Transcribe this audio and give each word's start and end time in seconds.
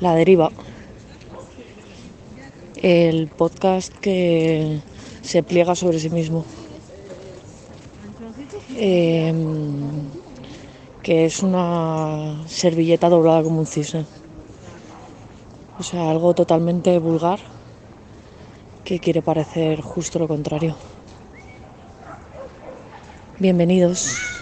La 0.00 0.14
Deriva, 0.14 0.50
el 2.82 3.28
podcast 3.28 3.92
que 3.98 4.80
se 5.22 5.42
pliega 5.44 5.76
sobre 5.76 6.00
sí 6.00 6.10
mismo, 6.10 6.44
em, 8.76 10.10
que 11.02 11.26
es 11.26 11.42
una 11.42 12.42
servilleta 12.48 13.08
doblada 13.08 13.44
como 13.44 13.60
un 13.60 13.66
cisne, 13.66 14.04
o 15.78 15.82
sea, 15.84 16.10
algo 16.10 16.34
totalmente 16.34 16.98
vulgar 16.98 17.38
que 18.84 18.98
quiere 18.98 19.22
parecer 19.22 19.80
justo 19.80 20.18
lo 20.18 20.26
contrario. 20.26 20.76
Bienvenidos. 23.38 24.33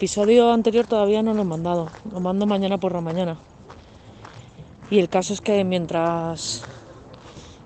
Episodio 0.00 0.50
anterior 0.50 0.86
todavía 0.86 1.22
no 1.22 1.34
lo 1.34 1.42
he 1.42 1.44
mandado, 1.44 1.90
lo 2.10 2.20
mando 2.20 2.46
mañana 2.46 2.78
por 2.78 2.92
la 2.92 3.02
mañana. 3.02 3.36
Y 4.90 4.98
el 4.98 5.10
caso 5.10 5.34
es 5.34 5.42
que 5.42 5.62
mientras 5.62 6.62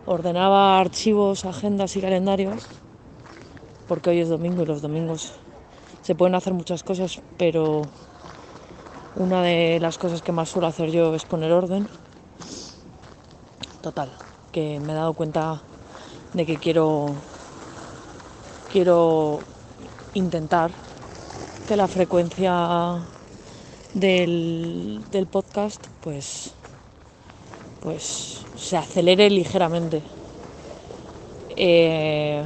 ordenaba 0.05 0.81
archivos, 0.81 1.44
agendas 1.44 1.94
y 1.94 2.00
calendarios, 2.00 2.67
porque 3.87 4.11
hoy 4.11 4.19
es 4.19 4.31
domingo 4.31 4.65
y 4.65 4.67
los 4.67 4.83
domingos 4.83 5.34
se 6.03 6.17
pueden 6.17 6.34
hacer 6.34 6.55
muchas 6.55 6.83
cosas, 6.83 7.23
pero 7.39 7.83
una 9.15 9.41
de 9.41 9.78
las 9.78 9.97
cosas 9.97 10.21
que 10.21 10.33
más 10.33 10.49
suelo 10.49 10.67
hacer 10.67 10.91
yo 10.91 11.15
es 11.15 11.25
poner 11.25 11.53
orden. 11.53 11.87
Total, 13.81 14.11
que 14.50 14.81
me 14.81 14.91
he 14.93 14.97
dado 14.97 15.12
cuenta 15.12 15.62
de 16.33 16.44
que 16.44 16.56
quiero 16.56 17.15
quiero 18.73 19.39
intentar 20.15 20.73
que 21.67 21.77
la 21.77 21.89
frecuencia 21.89 22.99
del, 23.95 25.03
podcast 25.31 25.87
pues 26.03 26.53
pues 27.81 28.45
se 28.57 28.77
acelere 28.77 29.31
ligeramente. 29.31 30.03
Eh, 31.57 32.43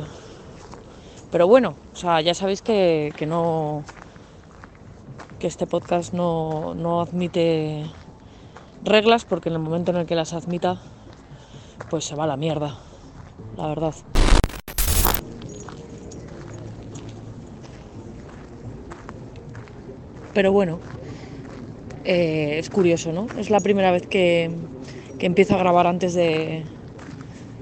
pero 1.30 1.46
bueno 1.46 1.74
o 1.92 1.96
sea 1.96 2.20
ya 2.20 2.34
sabéis 2.34 2.62
que, 2.62 3.12
no 3.26 3.82
que 5.38 5.46
este 5.46 5.66
podcast 5.66 6.12
no, 6.12 6.74
no 6.74 7.00
admite 7.00 7.86
reglas 8.84 9.24
porque 9.24 9.48
en 9.48 9.54
el 9.54 9.60
momento 9.60 9.90
en 9.90 9.98
el 9.98 10.06
que 10.06 10.14
las 10.14 10.32
admita 10.32 10.80
pues 11.88 12.04
se 12.04 12.14
va 12.14 12.24
a 12.24 12.26
la 12.26 12.36
mierda 12.36 12.76
la 13.56 13.66
verdad 13.68 13.94
Pero 20.38 20.52
bueno, 20.52 20.78
eh, 22.04 22.58
es 22.60 22.70
curioso, 22.70 23.10
¿no? 23.10 23.26
Es 23.40 23.50
la 23.50 23.58
primera 23.58 23.90
vez 23.90 24.06
que, 24.06 24.48
empiezo 25.18 25.56
a 25.56 25.58
grabar 25.58 25.88
antes 25.88 26.14
de, 26.14 26.62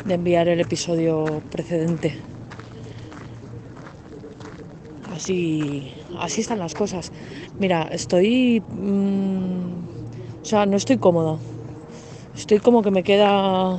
enviar 0.06 0.46
el 0.48 0.60
episodio 0.60 1.40
precedente. 1.50 2.12
Así, 5.10 5.90
así 6.18 6.42
están 6.42 6.58
las 6.58 6.74
cosas. 6.74 7.12
Mira, 7.58 7.88
estoy... 7.90 8.60
Mm, 8.60 10.42
o 10.42 10.44
sea, 10.44 10.66
no 10.66 10.76
estoy 10.76 10.98
cómoda. 10.98 11.38
Estoy 12.36 12.58
como 12.58 12.82
que 12.82 12.90
me 12.90 13.02
queda... 13.02 13.78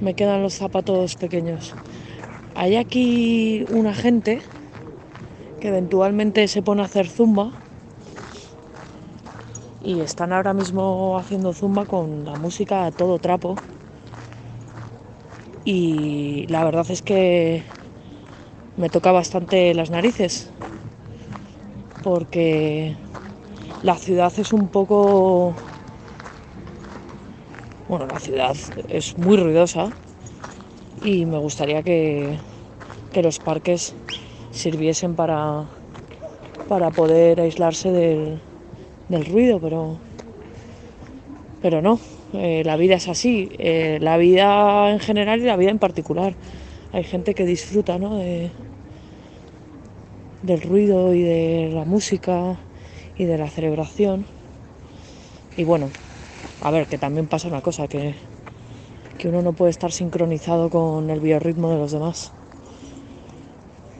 Me 0.00 0.14
quedan 0.14 0.42
los 0.42 0.54
zapatos 0.54 1.16
pequeños. 1.16 1.74
Hay 2.54 2.76
aquí 2.76 3.66
una 3.68 3.92
gente 3.92 4.40
que 5.60 5.68
eventualmente 5.68 6.48
se 6.48 6.62
pone 6.62 6.82
a 6.82 6.86
hacer 6.86 7.06
zumba. 7.06 7.52
Y 9.84 10.00
están 10.00 10.32
ahora 10.32 10.52
mismo 10.52 11.18
haciendo 11.18 11.52
zumba 11.52 11.84
con 11.84 12.24
la 12.24 12.36
música 12.36 12.86
a 12.86 12.90
todo 12.90 13.18
trapo. 13.18 13.56
Y 15.64 16.46
la 16.48 16.64
verdad 16.64 16.86
es 16.90 17.02
que 17.02 17.62
me 18.76 18.88
toca 18.88 19.12
bastante 19.12 19.74
las 19.74 19.90
narices 19.90 20.50
porque 22.02 22.96
la 23.82 23.96
ciudad 23.96 24.32
es 24.38 24.52
un 24.52 24.68
poco 24.68 25.54
bueno 27.88 28.06
la 28.06 28.18
ciudad 28.18 28.56
es 28.88 29.18
muy 29.18 29.36
ruidosa 29.36 29.90
y 31.02 31.26
me 31.26 31.38
gustaría 31.38 31.82
que, 31.82 32.38
que 33.12 33.22
los 33.22 33.38
parques 33.38 33.94
sirviesen 34.50 35.14
para, 35.14 35.66
para 36.68 36.90
poder 36.90 37.40
aislarse 37.40 37.90
del, 37.90 39.26
ruido, 39.26 39.60
pero, 39.60 39.98
pero 41.62 41.82
no, 41.82 41.98
eh, 42.32 42.62
la 42.64 42.76
vida 42.76 42.94
es 42.96 43.08
así, 43.08 43.50
eh, 43.58 43.98
la 44.00 44.16
vida 44.16 44.90
en 44.90 45.00
general 45.00 45.40
y 45.40 45.44
la 45.44 45.56
vida 45.56 45.70
en 45.70 45.78
particular. 45.78 46.34
Hay 46.92 47.04
gente 47.04 47.34
que 47.34 47.44
disfruta 47.44 47.98
¿no? 47.98 48.16
de, 48.16 48.50
del 50.42 50.62
ruido 50.62 51.14
y 51.14 51.22
de 51.22 51.70
la 51.72 51.84
música 51.84 52.56
y 53.16 53.24
de 53.24 53.38
la 53.38 53.48
celebración. 53.48 54.26
Y 55.56 55.64
bueno, 55.64 55.90
a 56.62 56.70
ver, 56.70 56.86
que 56.86 56.98
también 56.98 57.26
pasa 57.26 57.48
una 57.48 57.60
cosa, 57.60 57.88
que, 57.88 58.14
que 59.18 59.28
uno 59.28 59.42
no 59.42 59.52
puede 59.52 59.70
estar 59.70 59.92
sincronizado 59.92 60.70
con 60.70 61.10
el 61.10 61.20
biorritmo 61.20 61.70
de 61.70 61.78
los 61.78 61.92
demás. 61.92 62.32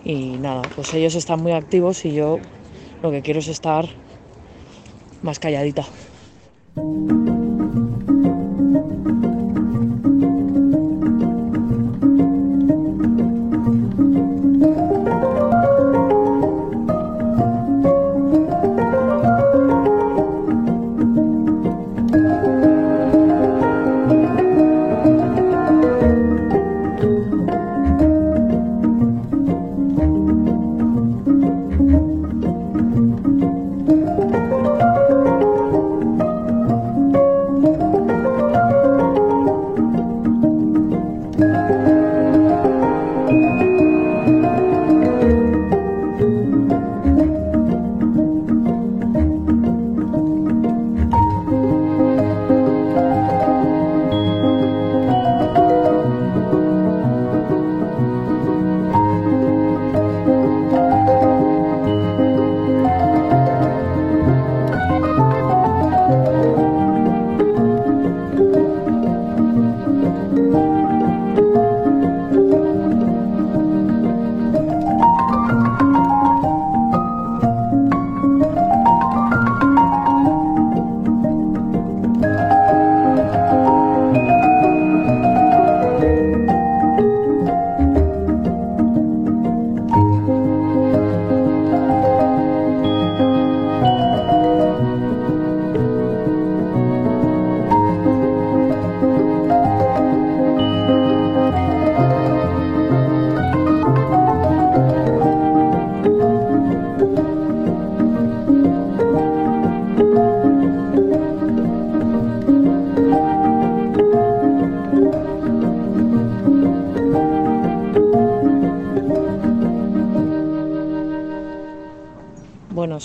Y 0.02 0.38
nada, 0.38 0.62
pues 0.74 0.92
ellos 0.94 1.14
están 1.14 1.40
muy 1.40 1.52
activos 1.52 2.04
y 2.04 2.14
yo 2.14 2.38
lo 3.02 3.10
que 3.10 3.22
quiero 3.22 3.40
es 3.40 3.48
estar 3.48 3.88
más 5.22 5.38
calladita. 5.38 5.86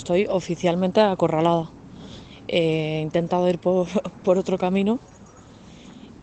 Estoy 0.06 0.28
oficialmente 0.30 1.00
acorralada. 1.00 1.68
He 2.46 3.00
intentado 3.02 3.48
ir 3.48 3.58
por, 3.58 3.88
por 4.24 4.38
otro 4.38 4.56
camino 4.56 5.00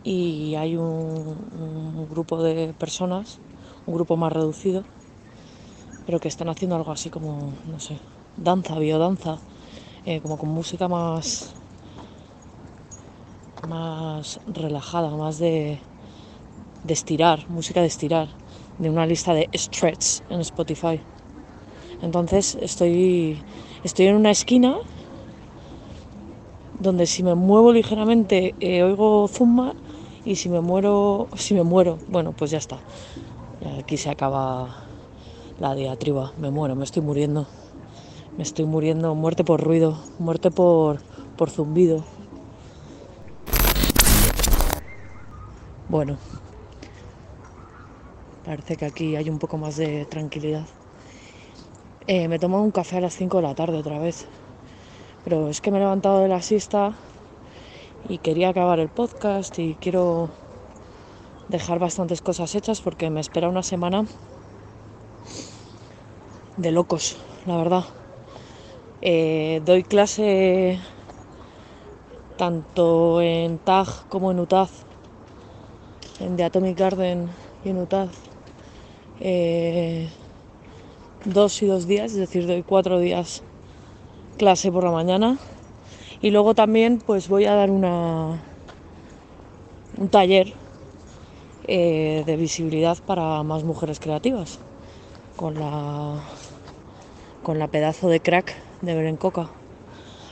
y 0.05 0.55
hay 0.55 0.77
un, 0.77 2.07
grupo 2.09 2.41
de 2.41 2.73
personas, 2.79 3.39
un 3.85 3.95
grupo 3.95 4.15
más 4.15 4.31
reducido, 4.31 4.85
pero 6.05 6.21
que 6.21 6.29
están 6.29 6.47
haciendo 6.47 6.77
algo 6.77 6.93
así 6.93 7.09
como, 7.09 7.51
no 7.69 7.77
sé, 7.81 7.99
danza, 8.37 8.79
biodanza, 8.79 9.39
eh, 10.05 10.21
como 10.21 10.37
con 10.37 10.47
música 10.47 10.87
más, 10.87 11.51
más 13.67 14.39
relajada, 14.47 15.09
más 15.09 15.39
de, 15.39 15.77
de 16.85 16.93
estirar, 16.93 17.49
música 17.49 17.81
de 17.81 17.87
estirar, 17.87 18.29
de 18.77 18.89
una 18.89 19.05
lista 19.05 19.33
de 19.33 19.49
stretch 19.53 20.21
en 20.29 20.39
Spotify. 20.39 21.01
Entonces 22.03 22.57
estoy, 22.61 23.41
estoy 23.83 24.07
en 24.07 24.15
una 24.15 24.31
esquina 24.31 24.77
donde 26.79 27.05
si 27.05 27.23
me 27.23 27.35
muevo 27.35 27.71
ligeramente 27.71 28.55
eh, 28.59 28.83
oigo 28.83 29.27
zumba 29.27 29.73
y 30.25 30.35
si 30.35 30.49
me 30.49 30.61
muero, 30.61 31.27
si 31.35 31.53
me 31.53 31.63
muero, 31.63 31.97
bueno, 32.07 32.31
pues 32.31 32.51
ya 32.51 32.57
está. 32.57 32.79
Aquí 33.79 33.97
se 33.97 34.09
acaba 34.09 34.83
la 35.59 35.75
diatriba, 35.75 36.33
me 36.37 36.49
muero, 36.49 36.75
me 36.75 36.83
estoy 36.83 37.01
muriendo. 37.01 37.45
Me 38.37 38.43
estoy 38.43 38.65
muriendo, 38.65 39.13
muerte 39.13 39.43
por 39.43 39.61
ruido, 39.61 39.97
muerte 40.17 40.49
por, 40.49 40.99
por 41.37 41.51
zumbido. 41.51 42.03
Bueno, 45.87 46.17
parece 48.43 48.75
que 48.75 48.85
aquí 48.85 49.15
hay 49.15 49.29
un 49.29 49.37
poco 49.37 49.57
más 49.57 49.75
de 49.75 50.05
tranquilidad. 50.05 50.65
Eh, 52.05 52.27
me 52.27 52.35
he 52.35 52.39
tomado 52.39 52.63
un 52.63 52.71
café 52.71 52.97
a 52.97 53.01
las 53.01 53.15
5 53.15 53.37
de 53.37 53.43
la 53.43 53.55
tarde 53.55 53.77
otra 53.77 53.97
vez. 53.97 54.25
Pero 55.23 55.47
es 55.47 55.61
que 55.61 55.71
me 55.71 55.77
he 55.77 55.79
levantado 55.79 56.19
de 56.19 56.27
la 56.27 56.41
siesta 56.41 56.93
y 58.09 58.17
quería 58.17 58.49
acabar 58.49 58.79
el 58.79 58.89
podcast 58.89 59.57
y 59.57 59.75
quiero 59.75 60.29
dejar 61.47 61.79
bastantes 61.79 62.21
cosas 62.21 62.55
hechas 62.55 62.81
porque 62.81 63.09
me 63.09 63.21
espera 63.21 63.47
una 63.47 63.63
semana 63.63 64.05
de 66.57 66.71
locos, 66.71 67.15
la 67.45 67.55
verdad. 67.55 67.85
Eh, 69.01 69.61
doy 69.65 69.83
clase 69.83 70.79
tanto 72.37 73.21
en 73.21 73.59
TAG 73.59 74.09
como 74.09 74.31
en 74.31 74.39
UTAZ, 74.41 74.71
en 76.19 76.35
The 76.35 76.43
Atomic 76.43 76.77
Garden 76.77 77.29
y 77.63 77.69
en 77.69 77.77
UTAZ. 77.77 78.09
Eh, 79.21 80.09
dos 81.25 81.61
y 81.61 81.65
dos 81.65 81.87
días, 81.87 82.11
es 82.11 82.17
decir, 82.17 82.47
doy 82.47 82.63
cuatro 82.63 82.99
días 82.99 83.43
clase 84.37 84.71
por 84.71 84.83
la 84.83 84.91
mañana 84.91 85.37
y 86.21 86.31
luego 86.31 86.55
también 86.55 87.01
pues 87.05 87.27
voy 87.27 87.45
a 87.45 87.53
dar 87.53 87.69
una 87.69 88.41
un 89.97 90.09
taller 90.09 90.53
eh, 91.67 92.23
de 92.25 92.35
visibilidad 92.35 92.97
para 93.05 93.43
más 93.43 93.63
mujeres 93.63 93.99
creativas 93.99 94.59
con 95.35 95.59
la 95.59 96.19
con 97.43 97.59
la 97.59 97.67
pedazo 97.67 98.07
de 98.07 98.21
crack 98.21 98.55
de 98.81 98.95
Berencoca. 98.95 99.49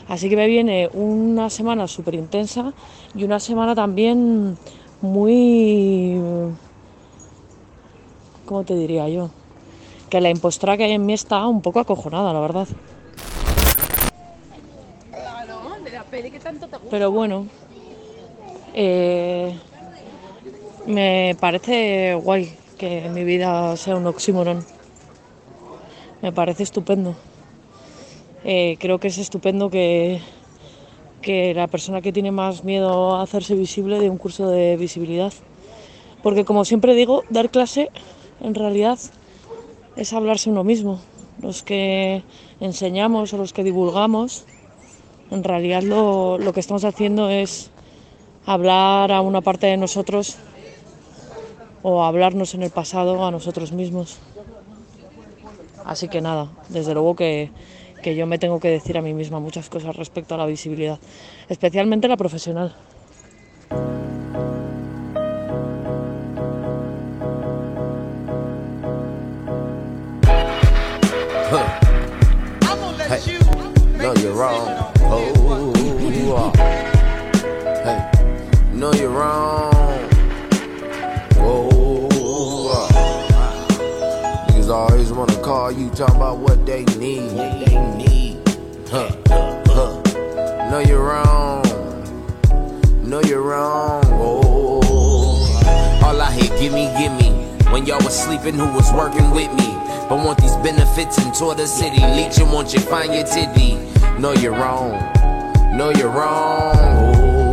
Así 0.08 0.30
que 0.30 0.36
me 0.36 0.48
viene 0.48 0.90
una 0.94 1.50
semana 1.50 1.88
súper 1.88 2.16
intensa 2.16 2.74
y 3.16 3.24
una 3.24 3.40
semana 3.40 3.76
también 3.76 4.58
muy 5.02 6.20
¿cómo 8.46 8.64
te 8.64 8.76
diría 8.76 9.08
yo? 9.08 9.30
Que 10.12 10.20
la 10.20 10.30
impostura 10.30 10.76
que 10.76 10.84
hay 10.84 10.92
en 10.92 11.06
mí 11.06 11.14
está 11.14 11.48
un 11.48 11.62
poco 11.62 11.80
acojonada, 11.80 12.34
la 12.34 12.42
verdad. 12.42 12.68
Pero 16.90 17.12
bueno, 17.12 17.48
eh, 18.74 19.58
me 20.86 21.38
parece 21.40 22.16
guay 22.16 22.54
que 22.78 23.10
mi 23.10 23.24
vida 23.24 23.78
sea 23.78 23.96
un 23.96 24.06
oxímoron. 24.06 24.66
Me 26.22 26.34
parece 26.34 26.64
estupendo. 26.64 27.16
Eh, 28.44 28.76
creo 28.82 29.00
que 29.00 29.08
es 29.08 29.18
estupendo 29.18 29.70
que, 29.70 30.20
que 31.22 31.54
la 31.54 31.68
persona 31.68 32.02
que 32.02 32.12
tiene 32.12 32.32
más 32.32 32.66
miedo 32.66 33.16
a 33.16 33.22
hacerse 33.22 33.56
visible 33.56 33.98
de 33.98 34.10
un 34.10 34.18
curso 34.18 34.50
de 34.50 34.76
visibilidad. 34.76 35.32
Porque 36.22 36.44
como 36.44 36.66
siempre 36.66 36.96
digo, 36.96 37.24
dar 37.30 37.50
clase 37.50 37.90
en 38.42 38.56
realidad 38.56 39.00
es 39.96 40.14
hablarse 40.14 40.50
uno 40.50 40.64
mismo. 40.64 41.00
Los 41.42 41.64
que 41.64 42.24
enseñamos 42.60 43.34
o 43.34 43.38
los 43.38 43.54
que 43.54 43.64
divulgamos 43.64 44.46
en 45.32 45.44
realidad 45.44 45.82
lo, 45.82 46.38
lo 46.38 46.54
que 46.54 46.60
estamos 46.60 46.84
haciendo 46.84 47.30
es 47.30 47.72
hablar 48.46 49.12
a 49.12 49.22
una 49.22 49.42
parte 49.42 49.68
de 49.68 49.78
nosotros 49.78 50.38
o 51.84 52.04
hablarnos 52.04 52.54
en 52.54 52.64
el 52.64 52.70
pasado 52.70 53.26
a 53.26 53.32
nosotros 53.32 53.72
mismos. 53.72 54.20
Así 55.86 56.10
que 56.10 56.22
nada, 56.22 56.50
desde 56.70 56.94
luego 56.94 57.16
que, 57.16 57.50
que 58.04 58.16
yo 58.16 58.28
me 58.28 58.40
tengo 58.40 58.60
que 58.60 58.70
decir 58.70 58.98
a 58.98 59.02
mí 59.02 59.14
misma 59.14 59.40
muchas 59.40 59.70
cosas 59.70 59.96
respecto 59.96 60.36
a 60.36 60.38
la 60.38 60.46
visibilidad, 60.46 61.00
especialmente 61.50 62.08
la 62.08 62.18
profesional. 62.18 62.76
No, 74.02 74.16
you're 74.16 74.34
wrong. 74.34 74.92
Oh, 75.02 75.74
you 76.02 76.34
are. 76.34 76.52
Hey, 77.86 78.02
no, 78.74 78.92
you're 78.94 79.12
wrong. 79.12 80.10
Oh, 81.38 82.80
niggas 84.50 84.70
always 84.72 85.12
wanna 85.14 85.40
call 85.44 85.72
you 85.72 85.92
talking 85.92 86.16
about 86.16 86.40
what 86.40 86.66
they 86.66 86.84
need. 86.98 87.32
What 87.34 87.64
they 87.64 87.78
need. 87.96 88.40
Huh, 88.90 89.12
huh. 89.68 90.02
No, 90.72 90.80
you're 90.80 91.04
wrong. 91.04 91.64
No, 93.04 93.22
you're 93.22 93.44
wrong. 93.44 94.04
Oh, 94.14 96.02
all 96.04 96.20
I 96.20 96.32
hear, 96.32 96.50
gimme, 96.58 96.92
gimme. 96.98 97.30
When 97.72 97.86
y'all 97.86 98.04
was 98.04 98.20
sleeping, 98.20 98.56
who 98.56 98.66
was 98.74 98.92
working 98.94 99.30
with 99.30 99.54
me? 99.54 99.78
But 100.10 100.26
want 100.26 100.42
these 100.42 100.56
benefits 100.58 101.20
and 101.20 101.32
tour 101.36 101.54
the 101.54 101.68
city. 101.68 102.02
Leech 102.02 102.40
and 102.40 102.52
want 102.52 102.74
you 102.74 102.80
find 102.80 103.14
your 103.14 103.26
titty. 103.26 103.91
Know 104.22 104.34
you're 104.34 104.54
wrong. 104.54 104.92
Know 105.76 105.90
you're 105.90 106.12
wrong. 106.12 106.76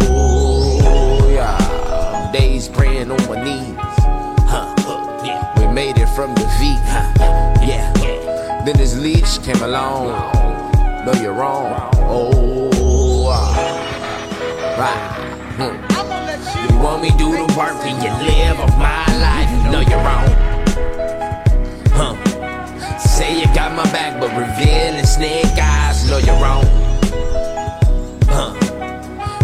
Oh, 0.02 1.30
yeah. 1.32 2.30
Days 2.30 2.68
praying 2.68 3.10
on 3.10 3.16
my 3.26 3.42
knees. 3.42 3.75
We 5.56 5.66
made 5.72 5.96
it 5.96 6.08
from 6.08 6.34
V. 6.37 6.42
Huh, 6.84 7.54
yeah. 7.62 7.90
Then 8.66 8.76
this 8.76 8.94
leech 8.98 9.42
came 9.42 9.62
along. 9.62 10.08
Know 11.06 11.14
you're 11.22 11.32
wrong. 11.32 11.90
Oh, 12.02 12.68
right. 14.78 15.14
Hmm. 15.56 16.70
You 16.70 16.78
want 16.82 17.00
me 17.00 17.08
do 17.16 17.32
the 17.32 17.46
work 17.56 17.82
and 17.87 18.02
you 18.02 18.10
live 18.28 18.60
of 18.60 18.76
my 18.76 19.06
life? 19.16 19.72
No, 19.72 19.80
you're 19.80 20.04
wrong. 20.04 20.48
Say 23.18 23.40
you 23.40 23.46
got 23.46 23.75
my 23.75 23.82
back, 23.90 24.20
but 24.20 24.30
revealing 24.30 25.04
snake 25.04 25.44
eyes, 25.60 26.08
no, 26.08 26.18
you're 26.18 26.40
wrong. 26.40 26.64
Huh. 28.28 28.54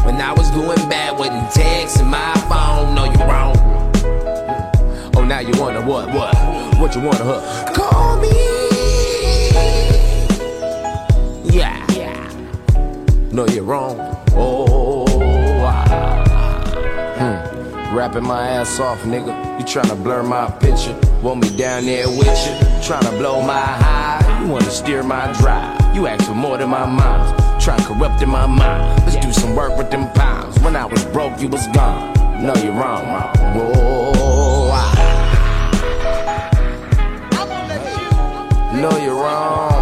When 0.04 0.14
I 0.20 0.32
was 0.32 0.48
doing 0.52 0.88
bad, 0.88 1.18
wasn't 1.18 1.48
texting 1.48 2.08
my 2.08 2.34
phone, 2.48 2.94
no, 2.94 3.06
you're 3.06 3.26
wrong. 3.26 3.56
Oh, 5.16 5.24
now 5.24 5.40
you 5.40 5.60
wanna 5.60 5.80
what? 5.84 6.06
What? 6.14 6.36
What 6.78 6.94
you 6.94 7.00
wanna, 7.00 7.24
huh? 7.24 7.72
Call 7.74 8.20
me. 8.20 8.30
Yeah. 11.52 11.84
Yeah. 11.94 12.30
No, 13.32 13.44
you're 13.48 13.64
wrong. 13.64 13.98
Oh. 14.36 15.04
ah. 15.66 17.14
Hmm. 17.18 17.53
Rapping 17.94 18.24
my 18.24 18.48
ass 18.48 18.80
off, 18.80 19.00
nigga. 19.02 19.32
You 19.56 19.64
tryna 19.64 20.02
blur 20.02 20.24
my 20.24 20.50
picture. 20.58 20.98
Want 21.22 21.42
me 21.42 21.56
down 21.56 21.86
there 21.86 22.08
with 22.08 22.26
you. 22.26 22.52
Tryna 22.82 23.16
blow 23.18 23.40
my 23.40 23.54
high. 23.54 24.42
You 24.42 24.50
wanna 24.50 24.68
steer 24.68 25.04
my 25.04 25.32
drive. 25.34 25.94
You 25.94 26.08
ask 26.08 26.24
for 26.24 26.34
more 26.34 26.58
than 26.58 26.70
my 26.70 26.86
miles. 26.86 27.64
Try 27.64 27.78
corrupting 27.84 28.28
my 28.28 28.46
mind. 28.46 29.00
Let's 29.06 29.24
do 29.24 29.32
some 29.32 29.54
work 29.54 29.78
with 29.78 29.92
them 29.92 30.10
pounds. 30.10 30.58
When 30.58 30.74
I 30.74 30.86
was 30.86 31.04
broke, 31.06 31.40
you 31.40 31.48
was 31.48 31.68
gone. 31.68 32.12
No, 32.44 32.52
you're 32.56 32.72
wrong. 32.72 33.04
Whoa, 33.54 34.70
ah. 34.72 34.90
No, 38.74 38.90
you're 38.98 39.14
wrong. 39.14 39.73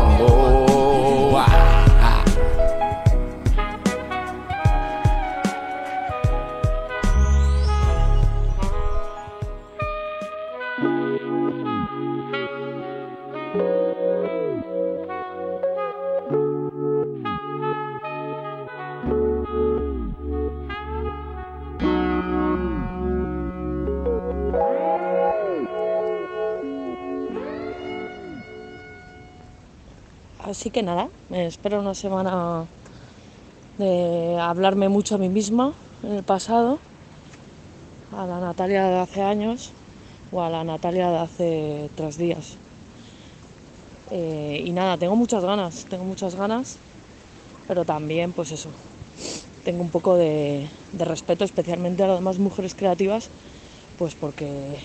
Así 30.62 30.71
que 30.71 30.85
nada, 30.85 31.11
espero 31.28 31.81
una 31.81 31.92
semana 31.92 32.69
de 33.78 34.38
hablarme 34.38 34.88
mucho 34.88 35.16
a 35.16 35.19
mí 35.19 35.28
misma 35.28 35.75
en 36.04 36.12
el 36.12 36.23
pasado, 36.23 36.78
a 38.12 38.25
la 38.28 38.38
Natalia 38.38 38.85
de 38.85 39.00
hace 39.00 39.23
años 39.23 39.73
o 40.31 40.40
a 40.40 40.50
la 40.50 40.62
Natalia 40.62 41.11
de 41.11 41.19
hace 41.19 41.90
tres 41.97 42.16
días. 42.16 42.61
Eh, 44.12 44.62
y 44.64 44.71
nada, 44.71 44.97
tengo 44.97 45.16
muchas 45.16 45.45
ganas, 45.45 45.85
tengo 45.88 46.04
muchas 46.04 46.37
ganas, 46.37 46.78
pero 47.66 47.85
también 47.85 48.33
pues 48.33 48.52
eso, 48.52 48.71
tengo 49.64 49.83
un 49.83 49.90
poco 49.90 50.16
de, 50.16 50.71
de 50.92 51.04
respeto 51.04 51.45
especialmente 51.45 52.04
a 52.04 52.07
las 52.07 52.19
demás 52.19 52.38
mujeres 52.38 52.76
creativas, 52.76 53.33
pues 53.97 54.14
porque 54.14 54.78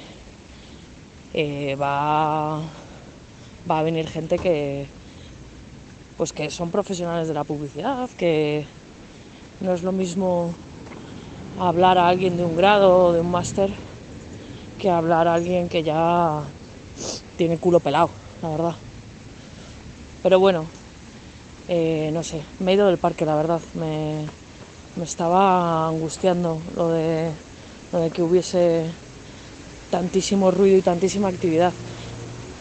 eh, 1.33 1.75
va, 1.75 2.61
va 3.69 3.79
a 3.79 3.83
venir 3.83 4.07
gente 4.07 4.39
que, 4.39 4.96
pues 6.17 6.33
que 6.33 6.49
son 6.49 6.71
profesionales 6.71 7.27
de 7.27 7.33
la 7.35 7.43
publicidad, 7.43 8.09
que 8.17 8.67
no 9.61 9.73
es 9.73 9.83
lo 9.83 9.91
mismo 9.91 10.55
hablar 11.59 11.97
a 11.97 12.07
alguien 12.07 12.37
de 12.37 12.43
un 12.43 12.55
grado 12.55 13.07
o 13.07 13.13
de 13.13 13.21
un 13.21 13.31
máster 13.31 13.73
que 14.79 14.89
hablar 14.89 15.27
a 15.27 15.35
alguien 15.35 15.69
que 15.69 15.83
ya 15.83 16.43
tiene 17.35 17.57
culo 17.57 17.79
pelado, 17.79 18.09
la 18.41 18.49
verdad. 18.49 18.75
Pero 20.23 20.39
bueno, 20.39 20.69
eh, 21.67 22.09
no 22.11 22.23
sé, 22.23 22.43
me 22.59 22.71
he 22.71 22.75
ido 22.75 22.87
del 22.87 22.97
parque, 22.97 23.25
la 23.25 23.35
verdad. 23.35 23.61
Me, 23.73 24.25
me 24.95 25.03
estaba 25.03 25.87
angustiando 25.87 26.61
lo 26.75 26.89
de, 26.89 27.31
lo 27.91 27.99
de 27.99 28.09
que 28.09 28.23
hubiese 28.23 28.91
tantísimo 29.89 30.51
ruido 30.51 30.77
y 30.77 30.81
tantísima 30.81 31.29
actividad. 31.29 31.73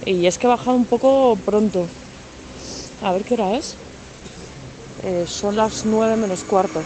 Y 0.04 0.26
es 0.26 0.38
que 0.38 0.46
he 0.46 0.50
bajado 0.50 0.76
un 0.76 0.86
poco 0.86 1.36
pronto, 1.44 1.88
a 3.02 3.12
ver 3.12 3.24
qué 3.24 3.34
hora 3.34 3.56
es. 3.56 3.76
Eh, 5.02 5.26
son 5.28 5.56
las 5.56 5.84
9 5.84 6.16
menos 6.16 6.44
cuarto. 6.44 6.82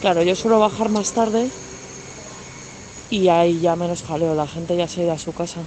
Claro, 0.00 0.22
yo 0.22 0.34
suelo 0.34 0.58
bajar 0.58 0.88
más 0.88 1.12
tarde 1.12 1.48
y 3.10 3.28
hay 3.28 3.60
ya 3.60 3.76
menos 3.76 4.02
jaleo, 4.02 4.34
la 4.34 4.46
gente 4.46 4.76
ya 4.76 4.88
se 4.88 5.00
ha 5.00 5.04
ido 5.04 5.12
a 5.12 5.18
su 5.18 5.32
casa. 5.32 5.60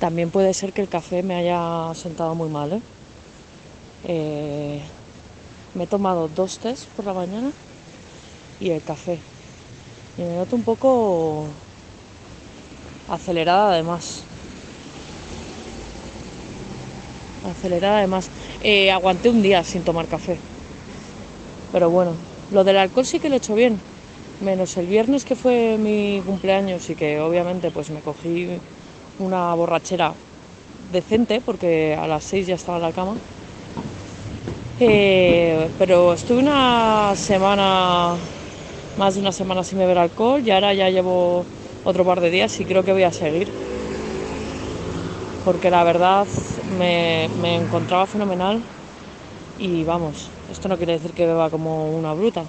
También 0.00 0.30
puede 0.30 0.52
ser 0.54 0.72
que 0.72 0.82
el 0.82 0.88
café 0.88 1.22
me 1.22 1.34
haya 1.34 1.94
sentado 1.94 2.34
muy 2.34 2.48
mal. 2.48 2.72
¿eh? 2.72 2.82
Eh, 4.04 4.82
me 5.74 5.84
he 5.84 5.86
tomado 5.86 6.28
dos 6.28 6.58
tés 6.58 6.86
por 6.96 7.04
la 7.04 7.12
mañana 7.12 7.50
y 8.60 8.70
el 8.70 8.82
café. 8.82 9.18
Y 10.18 10.22
me 10.22 10.36
noto 10.36 10.56
un 10.56 10.62
poco 10.62 11.46
acelerada 13.08 13.72
además. 13.72 14.24
Acelerada 17.42 17.98
además. 17.98 18.30
Eh, 18.60 18.90
aguanté 18.90 19.28
un 19.30 19.42
día 19.42 19.62
sin 19.64 19.84
tomar 19.84 20.06
café. 20.08 20.38
Pero 21.72 21.90
bueno, 21.90 22.16
lo 22.50 22.64
del 22.64 22.76
alcohol 22.78 23.06
sí 23.06 23.18
que 23.20 23.28
lo 23.28 23.34
he 23.34 23.38
hecho 23.38 23.54
bien. 23.54 23.80
Menos 24.40 24.76
el 24.76 24.86
viernes 24.86 25.24
que 25.24 25.36
fue 25.36 25.78
mi 25.78 26.22
cumpleaños 26.24 26.88
y 26.90 26.94
que 26.96 27.20
obviamente 27.20 27.70
pues 27.70 27.90
me 27.90 28.02
cogí 28.02 28.60
una 29.18 29.54
borrachera 29.54 30.14
decente 30.92 31.40
porque 31.40 31.94
a 31.94 32.06
las 32.06 32.24
6 32.24 32.46
ya 32.46 32.54
estaba 32.56 32.78
en 32.78 32.82
la 32.84 32.92
cama. 32.92 33.18
Eh, 34.78 35.70
pero 35.78 36.12
estuve 36.12 36.38
una 36.38 37.14
semana, 37.16 38.16
más 38.96 39.14
de 39.14 39.20
una 39.20 39.32
semana 39.32 39.64
sin 39.64 39.78
beber 39.78 39.98
alcohol 39.98 40.42
y 40.44 40.50
ahora 40.50 40.74
ya 40.74 40.90
llevo 40.90 41.46
otro 41.86 42.04
par 42.04 42.20
de 42.20 42.30
días 42.30 42.58
y 42.60 42.66
creo 42.66 42.84
que 42.84 42.92
voy 42.92 43.04
a 43.04 43.12
seguir. 43.12 43.48
Porque 45.44 45.70
la 45.70 45.84
verdad 45.84 46.26
me, 46.78 47.28
me 47.40 47.54
encontraba 47.56 48.06
fenomenal 48.06 48.64
y 49.58 49.84
vamos, 49.84 50.30
esto 50.48 50.68
no 50.68 50.76
quiere 50.78 50.94
decir 50.94 51.14
que 51.14 51.26
beba 51.26 51.50
como 51.50 51.96
una 51.96 52.14
bruta, 52.14 52.46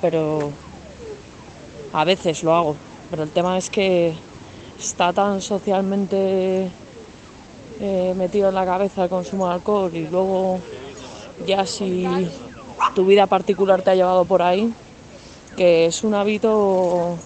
pero 0.00 0.52
a 1.92 2.04
veces 2.04 2.42
lo 2.42 2.54
hago. 2.54 2.76
Pero 3.10 3.22
el 3.22 3.32
tema 3.32 3.58
es 3.58 3.70
que 3.70 4.16
está 4.78 5.12
tan 5.12 5.40
socialmente 5.40 6.72
eh, 7.78 8.14
metido 8.14 8.48
en 8.48 8.54
la 8.54 8.64
cabeza 8.64 9.04
el 9.04 9.08
consumo 9.10 9.46
de 9.48 9.54
alcohol 9.54 9.94
y 9.94 10.06
luego 10.06 10.62
ya 11.38 11.66
si 11.66 12.32
tu 12.94 13.06
vida 13.06 13.26
particular 13.26 13.82
te 13.82 13.90
ha 13.90 13.94
llevado 13.94 14.26
por 14.26 14.42
ahí, 14.42 14.74
que 15.56 15.86
es 15.86 16.04
un 16.04 16.14
hábito 16.14 17.18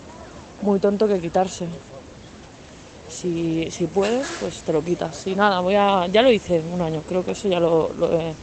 muy 0.63 0.79
tonto 0.79 1.09
que 1.09 1.21
quitarse. 1.21 1.67
Si, 3.09 3.71
si 3.71 3.87
puedes, 3.87 4.27
pues 4.41 4.63
te 4.63 4.73
lo 4.73 4.83
quitas. 4.83 5.27
Y 5.27 5.35
nada, 5.35 5.61
voy 5.61 5.75
a, 5.75 6.07
ya 6.07 6.23
lo 6.23 6.31
hice 6.31 6.63
un 6.73 6.81
año, 6.81 7.03
creo 7.09 7.25
que 7.25 7.33
eso 7.33 7.49
ya 7.49 7.61
lo, 7.61 7.91
lo 7.99 8.13
he, 8.13 8.35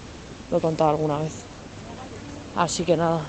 lo 0.52 0.58
he 0.58 0.62
contado 0.62 0.92
alguna 0.92 1.20
vez. 1.20 1.34
Así 2.56 2.84
que 2.84 2.98
nada. 2.98 3.22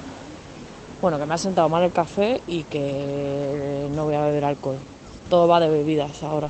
Bueno, 1.01 1.19
que 1.19 1.27
me 1.27 1.35
ha 1.35 1.39
sentado 1.39 1.69
mal 1.69 1.85
el 1.85 1.93
café 1.93 2.41
y 2.49 2.65
que 2.65 3.89
no 3.95 4.05
voy 4.05 4.15
a 4.15 4.25
beber 4.25 4.45
alcohol. 4.45 4.79
Todo 5.31 5.47
va 5.47 5.61
de 5.61 5.69
bebidas 5.69 6.23
ahora. 6.23 6.49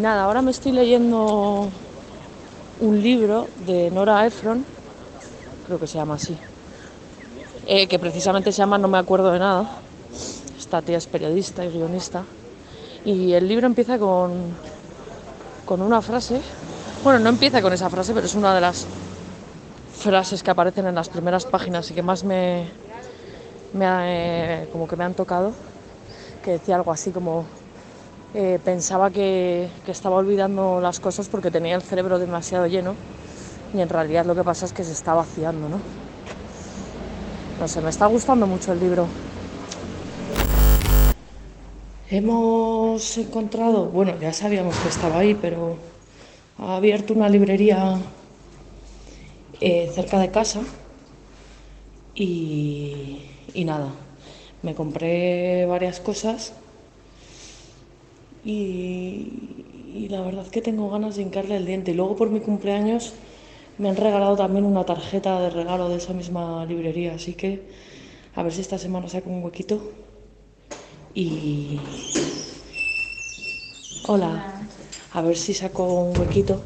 Nada, 0.00 0.24
ahora 0.24 0.42
me 0.42 0.50
estoy 0.50 0.72
leyendo 0.72 1.68
un 2.80 3.02
libro 3.02 3.48
de 3.66 3.90
Nora 3.90 4.26
Ephron, 4.26 4.64
creo 5.66 5.78
que 5.78 5.86
se 5.86 5.98
llama 5.98 6.14
así, 6.14 6.36
eh, 7.66 7.86
que 7.86 7.98
precisamente 7.98 8.50
se 8.52 8.58
llama 8.58 8.78
No 8.78 8.88
me 8.88 8.98
acuerdo 8.98 9.30
de 9.30 9.38
nada. 9.38 9.70
Esta 10.58 10.82
tía 10.82 10.98
es 10.98 11.06
periodista 11.06 11.64
y 11.64 11.70
guionista. 11.70 12.24
Y 13.04 13.32
el 13.32 13.46
libro 13.46 13.66
empieza 13.66 13.98
con, 13.98 14.54
con 15.64 15.82
una 15.82 16.00
frase. 16.00 16.40
Bueno, 17.04 17.18
no 17.18 17.28
empieza 17.28 17.62
con 17.62 17.72
esa 17.72 17.90
frase, 17.90 18.12
pero 18.12 18.26
es 18.26 18.34
una 18.34 18.54
de 18.54 18.60
las 18.60 18.86
frases 19.96 20.42
que 20.42 20.50
aparecen 20.50 20.86
en 20.86 20.94
las 20.94 21.08
primeras 21.08 21.44
páginas 21.44 21.90
y 21.90 21.94
que 21.94 22.02
más 22.02 22.24
me, 22.24 22.64
me 23.72 23.86
eh, 23.86 24.68
como 24.72 24.88
que 24.88 24.96
me 24.96 25.04
han 25.04 25.14
tocado. 25.14 25.52
Que 26.44 26.52
decía 26.52 26.76
algo 26.76 26.92
así 26.92 27.10
como 27.10 27.44
eh, 28.32 28.60
pensaba 28.64 29.10
que, 29.10 29.68
estaba 29.88 30.16
olvidando 30.16 30.80
las 30.80 31.00
cosas 31.00 31.28
porque 31.28 31.50
tenía 31.50 31.74
el 31.74 31.82
cerebro 31.82 32.20
demasiado 32.20 32.68
lleno 32.68 32.94
y 33.74 33.80
en 33.80 33.88
realidad 33.88 34.24
lo 34.24 34.36
que 34.36 34.44
pasa 34.44 34.66
es 34.66 34.72
que 34.72 34.84
se 34.84 34.92
está 34.92 35.14
vaciando, 35.14 35.68
¿no? 35.68 35.80
No 37.58 37.66
sé, 37.68 37.80
me 37.80 37.90
está 37.90 38.06
gustando 38.06 38.46
mucho 38.46 38.72
el 38.72 38.78
libro. 38.78 39.06
Hemos 42.08 43.18
encontrado, 43.18 43.86
bueno, 43.86 44.14
ya 44.20 44.32
sabíamos 44.32 44.76
que 44.76 44.88
estaba 44.88 45.18
ahí, 45.18 45.34
pero 45.34 45.76
ha 46.58 46.76
abierto 46.76 47.14
una 47.14 47.28
librería 47.28 47.98
eh, 49.60 49.90
cerca 49.92 50.20
de 50.20 50.30
casa 50.30 50.60
y, 52.14 53.22
y 53.54 53.64
nada, 53.64 53.88
me 54.62 54.74
compré 54.74 55.66
varias 55.66 55.98
cosas 55.98 56.54
y, 58.44 60.06
la 60.08 60.22
verdad 60.22 60.46
que 60.46 60.62
tengo 60.62 60.90
ganas 60.90 61.16
de 61.16 61.22
hincarle 61.22 61.56
el 61.56 61.66
diente. 61.66 61.92
Y 61.92 61.94
luego 61.94 62.16
por 62.16 62.30
mi 62.30 62.40
cumpleaños 62.40 63.12
me 63.78 63.88
han 63.88 63.96
regalado 63.96 64.36
también 64.36 64.64
una 64.64 64.84
tarjeta 64.84 65.40
de 65.40 65.50
regalo 65.50 65.88
de 65.88 65.96
esa 65.96 66.12
misma 66.12 66.64
librería, 66.66 67.14
así 67.14 67.34
que 67.34 67.62
a 68.34 68.42
ver 68.42 68.52
si 68.52 68.60
esta 68.60 68.78
semana 68.78 69.08
saco 69.08 69.30
un 69.30 69.42
huequito. 69.42 69.82
Y... 71.14 71.80
Hola. 74.06 74.66
A 75.12 75.22
ver 75.22 75.36
si 75.36 75.54
saco 75.54 75.84
un 75.84 76.16
huequito 76.18 76.62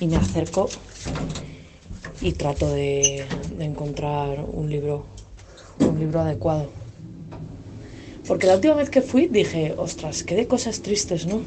y 0.00 0.06
me 0.06 0.16
acerco 0.16 0.68
y 2.22 2.32
trato 2.32 2.70
de, 2.70 3.26
de 3.56 3.64
encontrar 3.64 4.44
un 4.50 4.70
libro, 4.70 5.04
un 5.80 5.98
libro 5.98 6.20
adecuado. 6.20 6.85
Porque 8.26 8.46
la 8.46 8.54
última 8.54 8.74
vez 8.74 8.90
que 8.90 9.02
fui 9.02 9.28
dije, 9.28 9.74
ostras, 9.76 10.24
qué 10.24 10.34
de 10.34 10.46
cosas 10.48 10.80
tristes, 10.80 11.26
¿no? 11.26 11.42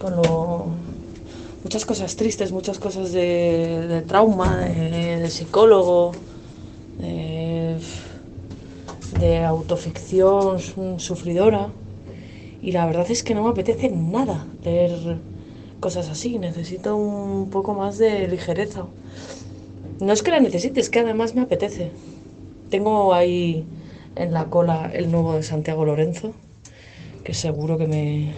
Con 0.00 0.14
lo, 0.14 0.66
muchas 1.64 1.84
cosas 1.84 2.14
tristes, 2.14 2.52
muchas 2.52 2.78
cosas 2.78 3.10
de, 3.12 4.04
trauma, 4.06 4.56
de, 4.58 5.28
psicólogo, 5.28 6.12
de, 6.98 7.76
de 9.18 9.44
autoficción 9.44 10.60
sufridora. 11.00 11.70
Y 12.62 12.72
la 12.72 12.86
verdad 12.86 13.10
es 13.10 13.24
que 13.24 13.34
no 13.34 13.42
me 13.42 13.50
apetece 13.50 13.88
nada 13.90 14.46
leer 14.64 15.18
cosas 15.80 16.08
así. 16.08 16.38
Necesito 16.38 16.96
un 16.96 17.50
poco 17.50 17.74
más 17.74 17.98
de 17.98 18.28
ligereza. 18.28 18.86
No 20.00 20.12
es 20.12 20.22
que 20.22 20.30
la 20.30 20.38
necesite, 20.38 20.78
es 20.78 20.88
que 20.88 21.00
además 21.00 21.34
me 21.34 21.42
apetece. 21.42 21.90
Tengo 22.70 23.12
ahí 23.12 23.64
en 24.18 24.34
la 24.34 24.46
cola 24.46 24.90
el 24.92 25.10
nuevo 25.10 25.34
de 25.34 25.42
Santiago 25.42 25.84
Lorenzo, 25.84 26.34
que 27.24 27.34
seguro 27.34 27.78
que 27.78 27.86
me, 27.86 28.34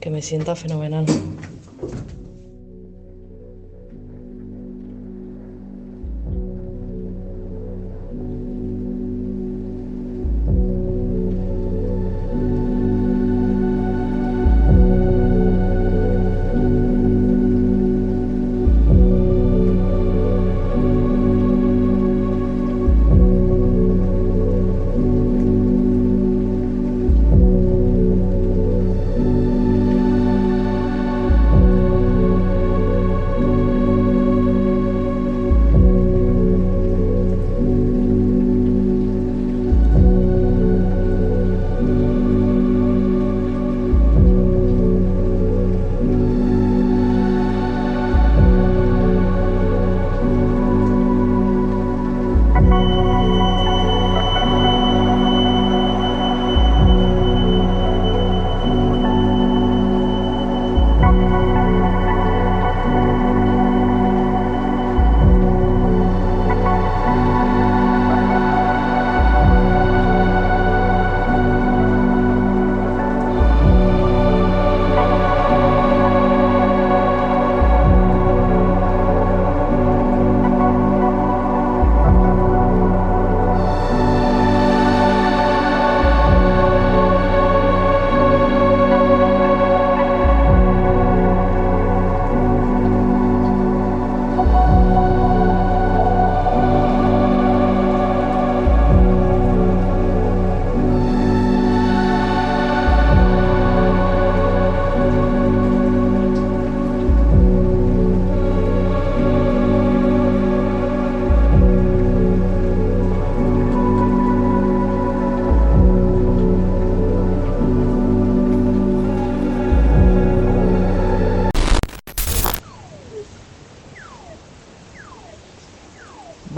que 0.00 0.10
me 0.10 0.22
sienta 0.22 0.54
fenomenal. 0.54 1.06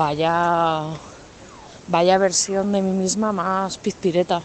Vaya, 0.05 0.85
vaya 1.88 2.19
versión 2.19 2.73
de 2.73 2.83
mí 2.83 2.93
misma 2.93 3.33
más 3.33 3.79
pizpireta. 3.79 4.43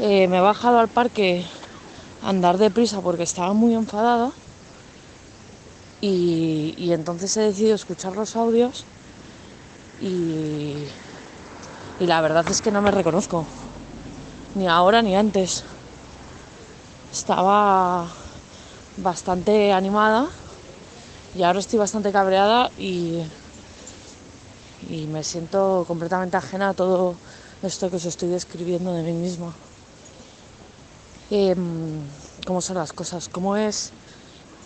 Eh, 0.00 0.26
me 0.26 0.38
he 0.38 0.40
bajado 0.40 0.80
al 0.80 0.88
parque 0.88 1.44
a 2.24 2.30
andar 2.30 2.58
deprisa 2.58 3.00
porque 3.00 3.22
estaba 3.22 3.52
muy 3.52 3.74
enfadada 3.76 4.32
y, 6.00 6.90
entonces 6.90 7.36
he 7.36 7.42
decidido 7.42 7.76
escuchar 7.76 8.16
los 8.16 8.34
audios 8.34 8.84
y, 10.02 10.74
y 12.00 12.06
la 12.06 12.20
verdad 12.20 12.44
es 12.50 12.60
que 12.60 12.72
no 12.72 12.82
me 12.82 12.90
reconozco, 12.90 13.46
ni 14.56 14.66
ahora 14.66 15.02
ni 15.02 15.14
antes. 15.14 15.62
Estaba 17.12 18.08
bastante 18.96 19.72
animada 19.72 20.26
y 21.36 21.44
ahora 21.44 21.60
estoy 21.60 21.78
bastante 21.78 22.10
cabreada 22.10 22.72
y 22.76 23.22
y 24.88 25.06
me 25.06 25.24
siento 25.24 25.84
completamente 25.86 26.36
ajena 26.36 26.70
a 26.70 26.74
todo 26.74 27.14
esto 27.62 27.90
que 27.90 27.96
os 27.96 28.04
estoy 28.04 28.28
describiendo 28.28 28.92
de 28.92 29.02
mí 29.02 29.12
misma. 29.12 29.52
Eh, 31.30 31.56
¿Cómo 32.46 32.60
son 32.60 32.76
las 32.76 32.92
cosas? 32.92 33.28
¿Cómo 33.28 33.56
es 33.56 33.90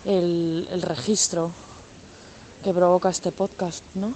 el, 0.05 0.69
el, 0.71 0.83
registro 0.83 1.51
que 2.63 2.75
provoca 2.75 3.09
este 3.09 3.33
podcast? 3.33 3.83
¿no? 3.95 4.13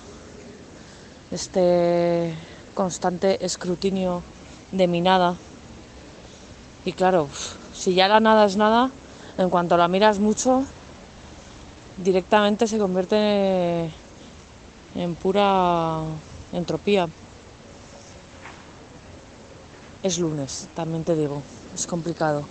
Este 1.30 2.34
constante 2.74 3.44
escrutinio 3.44 4.22
de 4.72 4.86
mi 4.86 5.00
nada. 5.00 5.36
Y 6.84 6.92
claro, 6.92 7.28
si 7.72 7.94
ya 7.94 8.08
la 8.08 8.20
nada 8.20 8.44
es 8.44 8.56
nada, 8.56 8.90
En 9.36 9.50
cuanto 9.50 9.76
la 9.76 9.88
miras 9.88 10.20
mucho, 10.20 10.64
directamente 11.96 12.68
se 12.68 12.78
convierte 12.78 13.90
en 14.94 15.14
pura 15.14 16.00
entropía. 16.52 17.08
Es 20.02 20.18
lunes, 20.18 20.68
también 20.74 21.04
te 21.04 21.16
digo, 21.16 21.42
es 21.74 21.86
complicado. 21.86 22.44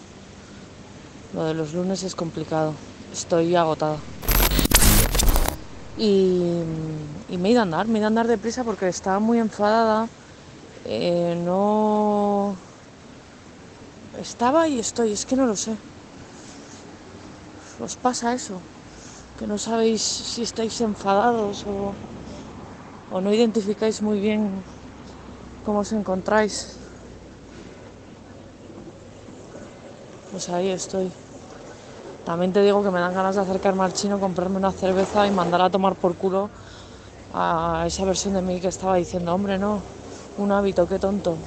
Lo 1.33 1.45
de 1.45 1.53
los 1.53 1.73
lunes 1.73 2.03
es 2.03 2.15
complicado. 2.15 2.73
Estoy 3.11 3.55
agotada. 3.55 3.97
Y, 5.97 6.61
me 7.29 7.49
he 7.49 7.51
ido 7.51 7.59
a 7.59 7.63
andar, 7.63 7.87
me 7.87 7.95
he 7.95 7.97
ido 7.99 8.05
a 8.05 8.07
andar 8.07 8.27
deprisa 8.27 8.63
porque 8.63 8.87
estaba 8.87 9.19
muy 9.19 9.39
enfadada. 9.39 10.07
Eh, 10.85 11.39
no. 11.43 12.55
Estaba 14.19 14.67
y 14.67 14.79
estoy, 14.79 15.13
es 15.13 15.25
que 15.25 15.35
no 15.35 15.45
lo 15.45 15.55
sé. 15.55 15.75
¿Os 17.79 17.95
pasa 17.95 18.33
eso? 18.33 18.59
Que 19.39 19.47
no 19.47 19.57
sabéis 19.57 20.01
si 20.01 20.43
estáis 20.43 20.79
enfadados 20.81 21.65
o, 21.67 21.93
o 23.13 23.21
no 23.21 23.31
identificáis 23.31 24.01
muy 24.01 24.19
bien 24.19 24.49
cómo 25.63 25.79
os 25.85 25.91
encontráis. 25.93 26.73
Pues 30.31 30.49
ahí 30.49 30.69
estoy. 30.69 31.11
También 32.25 32.51
te 32.51 32.63
digo 32.63 32.81
que 32.81 32.89
me 32.89 32.99
dan 32.99 33.13
ganas 33.13 33.35
de 33.35 33.41
acercarme 33.41 33.83
al 33.83 33.93
chino, 33.93 34.19
comprarme 34.19 34.57
una 34.57 34.71
cerveza 34.71 35.27
y 35.27 35.31
mandar 35.31 35.61
a 35.61 35.69
tomar 35.69 35.93
por 35.95 36.15
culo 36.15 36.49
a 37.35 37.83
esa 37.85 38.03
versión 38.03 38.33
de 38.33 38.41
mí 38.41 38.59
que 38.59 38.69
estaba 38.69 38.95
diciendo, 38.95 39.33
hombre, 39.35 39.59
no, 39.59 39.83
un 40.39 40.51
hábito, 40.51 40.87
qué 40.87 40.97
tonto. 40.97 41.37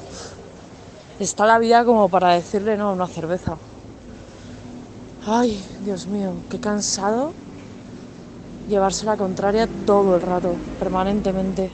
Está 1.18 1.46
la 1.46 1.58
vida 1.58 1.84
como 1.84 2.08
para 2.08 2.34
decirle 2.34 2.76
no 2.76 2.92
una 2.92 3.08
cerveza. 3.08 3.58
Ay, 5.26 5.60
Dios 5.80 6.06
mío, 6.06 6.32
qué 6.48 6.60
cansado 6.60 7.32
llevarse 8.68 9.06
la 9.06 9.16
contraria 9.16 9.68
todo 9.86 10.16
el 10.16 10.22
rato, 10.22 10.54
permanentemente. 10.78 11.70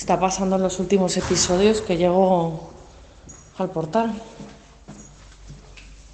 Está 0.00 0.18
pasando 0.18 0.56
en 0.56 0.62
los 0.62 0.80
últimos 0.80 1.14
episodios 1.18 1.82
que 1.82 1.98
llego 1.98 2.70
al 3.58 3.68
portal. 3.68 4.14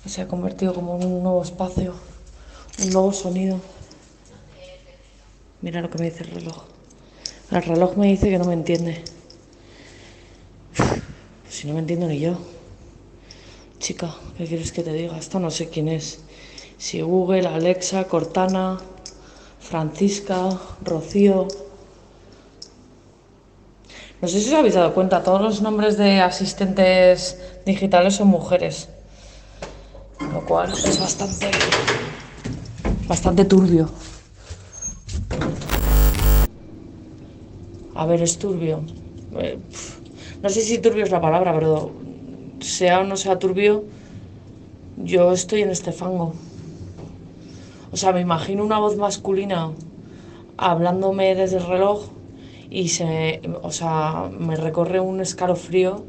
Se 0.05 0.23
ha 0.23 0.27
convertido 0.27 0.75
como 0.75 0.97
en 0.97 1.07
un 1.07 1.23
nuevo 1.23 1.41
espacio, 1.41 1.95
un 2.83 2.91
nuevo 2.91 3.13
sonido. 3.13 3.61
Mira 5.63 5.81
lo 5.81 5.89
que 5.89 5.99
me 5.99 6.07
dice 6.11 6.25
el 6.25 6.33
reloj. 6.33 6.65
El 7.53 7.63
reloj 7.63 7.97
me 7.97 8.09
dice 8.09 8.29
que 8.29 8.39
no 8.39 8.45
me 8.45 8.55
entiende. 8.55 9.05
si 11.49 11.69
no 11.69 11.75
me 11.75 11.79
entiendo 11.79 12.09
ni 12.09 12.19
yo. 12.19 12.39
Chica, 13.79 14.17
¿qué 14.37 14.47
quieres 14.47 14.73
que 14.73 14.83
te 14.83 14.93
diga? 14.93 15.17
Esto 15.17 15.39
no 15.39 15.53
sé 15.53 15.69
quién 15.69 15.87
es. 15.87 16.19
Si 16.77 17.03
Google, 17.03 17.47
Alexa, 17.47 18.09
Cortana, 18.09 18.81
Francisca, 19.61 20.59
Rocío. 20.83 21.47
No 24.23 24.29
sé 24.29 24.41
si 24.41 24.49
os 24.49 24.55
habéis 24.55 24.75
dado 24.75 24.95
cuenta, 24.95 25.23
todos 25.23 25.43
los 25.43 25.61
nombres 25.61 25.99
de 25.99 26.21
asistentes 26.21 27.39
digitales 27.67 28.15
son 28.15 28.29
mujeres. 28.29 28.89
Lo 30.33 30.41
cual 30.47 30.73
es 30.73 30.99
bastante. 30.99 31.51
bastante 33.07 33.45
turbio. 33.45 33.91
A 37.95 38.07
ver, 38.07 38.23
es 38.23 38.39
turbio. 38.39 38.83
Eh, 39.39 39.59
no 40.43 40.49
sé 40.49 40.63
si 40.63 40.79
turbio 40.79 41.05
es 41.05 41.11
la 41.11 41.21
palabra, 41.21 41.53
pero 41.55 41.91
sea 42.61 43.01
o 43.01 43.05
no 43.05 43.17
sea 43.17 43.39
turbio, 43.39 43.85
yo 44.97 45.33
estoy 45.33 45.63
en 45.63 45.71
este 45.71 45.93
fango. 45.93 46.33
O 47.93 47.97
sea, 47.99 48.13
me 48.13 48.21
imagino 48.23 48.65
una 48.65 48.79
voz 48.79 48.97
masculina 48.97 49.73
hablándome 50.57 51.35
desde 51.35 51.59
el 51.59 51.67
reloj 51.67 52.16
y 52.71 52.89
se, 52.89 53.41
o 53.63 53.71
sea, 53.71 54.31
me 54.39 54.57
recorre 54.57 55.01
un 55.01 55.21
escalofrío 55.21 56.05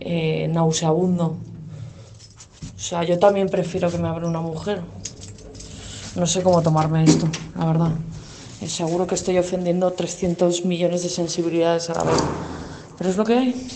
eh, 0.00 0.48
nauseabundo. 0.48 1.36
O 2.76 2.78
sea, 2.78 3.04
yo 3.04 3.18
también 3.18 3.48
prefiero 3.48 3.90
que 3.90 3.98
me 3.98 4.08
abra 4.08 4.26
una 4.26 4.40
mujer. 4.40 4.82
No 6.16 6.26
sé 6.26 6.42
cómo 6.42 6.62
tomarme 6.62 7.04
esto, 7.04 7.26
la 7.56 7.66
verdad. 7.66 7.92
Eh, 8.60 8.68
seguro 8.68 9.06
que 9.06 9.14
estoy 9.14 9.38
ofendiendo 9.38 9.92
300 9.92 10.64
millones 10.64 11.02
de 11.02 11.08
sensibilidades 11.08 11.90
a 11.90 11.94
la 11.94 12.04
vez. 12.04 12.22
Pero 12.98 13.10
es 13.10 13.16
lo 13.16 13.24
que 13.24 13.34
hay. 13.34 13.66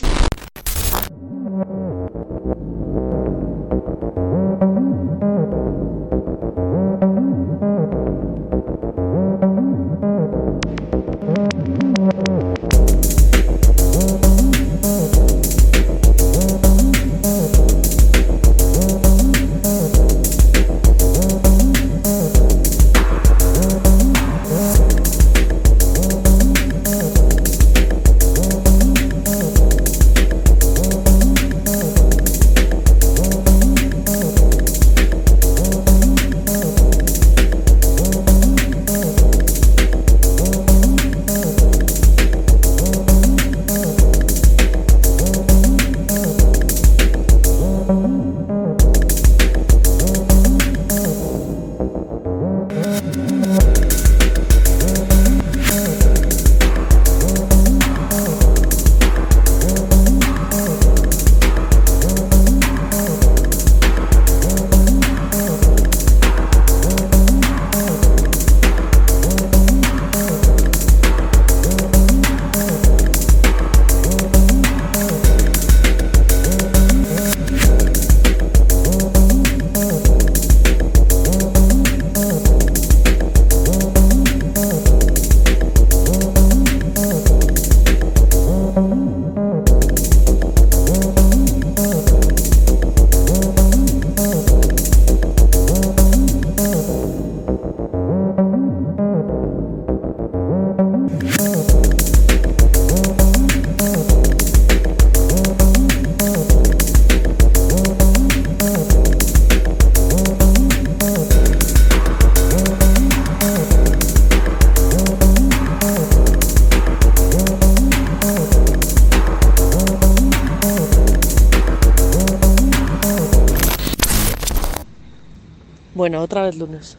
Bueno, 125.99 126.23
otra 126.23 126.45
vez 126.45 126.57
lunes. 126.57 126.97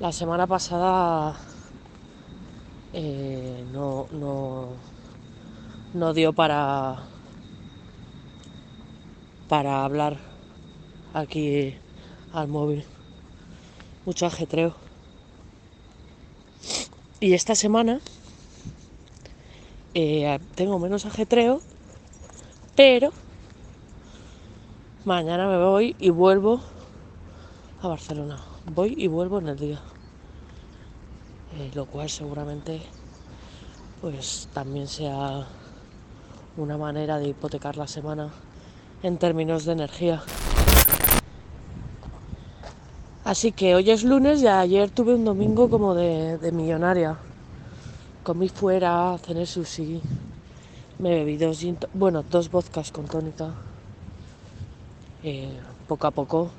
La 0.00 0.10
semana 0.10 0.48
pasada 0.48 1.36
eh, 2.92 3.64
no, 3.72 4.08
no, 4.10 4.70
no 5.94 6.12
dio 6.12 6.32
para, 6.32 7.04
para 9.48 9.84
hablar 9.84 10.18
aquí 11.14 11.76
al 12.32 12.48
móvil. 12.48 12.84
Mucho 14.06 14.26
ajetreo. 14.26 14.74
Y 17.20 17.32
esta 17.34 17.54
semana 17.54 18.00
eh, 19.94 20.40
tengo 20.56 20.80
menos 20.80 21.06
ajetreo, 21.06 21.60
pero 22.74 23.12
mañana 25.04 25.46
me 25.46 25.58
voy 25.58 25.94
y 26.00 26.10
vuelvo 26.10 26.60
Barcelona. 27.88 28.38
Voy 28.74 28.94
y 28.96 29.06
vuelvo 29.06 29.38
en 29.38 29.48
el 29.48 29.58
día. 29.58 29.80
Eh, 31.58 31.70
lo 31.74 31.86
cual 31.86 32.10
seguramente 32.10 32.82
pues 34.00 34.48
también 34.52 34.86
sea 34.86 35.46
una 36.56 36.76
manera 36.76 37.18
de 37.18 37.28
hipotecar 37.28 37.76
la 37.76 37.86
semana 37.86 38.30
en 39.02 39.16
términos 39.16 39.64
de 39.64 39.72
energía. 39.72 40.22
Así 43.24 43.52
que 43.52 43.74
hoy 43.74 43.90
es 43.90 44.04
lunes 44.04 44.42
y 44.42 44.46
ayer 44.46 44.90
tuve 44.90 45.14
un 45.14 45.24
domingo 45.24 45.68
como 45.70 45.94
de, 45.94 46.52
millonaria. 46.52 47.16
Comí 48.22 48.48
fuera, 48.48 49.16
cené 49.18 49.46
sushi, 49.46 50.00
me 50.98 51.10
bebí 51.10 51.36
dos, 51.36 51.64
bueno, 51.94 52.22
dos 52.22 52.50
vodkas 52.50 52.92
con 52.92 53.06
tónica. 53.06 53.54
Eh, 55.22 55.58
poco 55.88 56.06
a 56.06 56.10
poco 56.10 56.50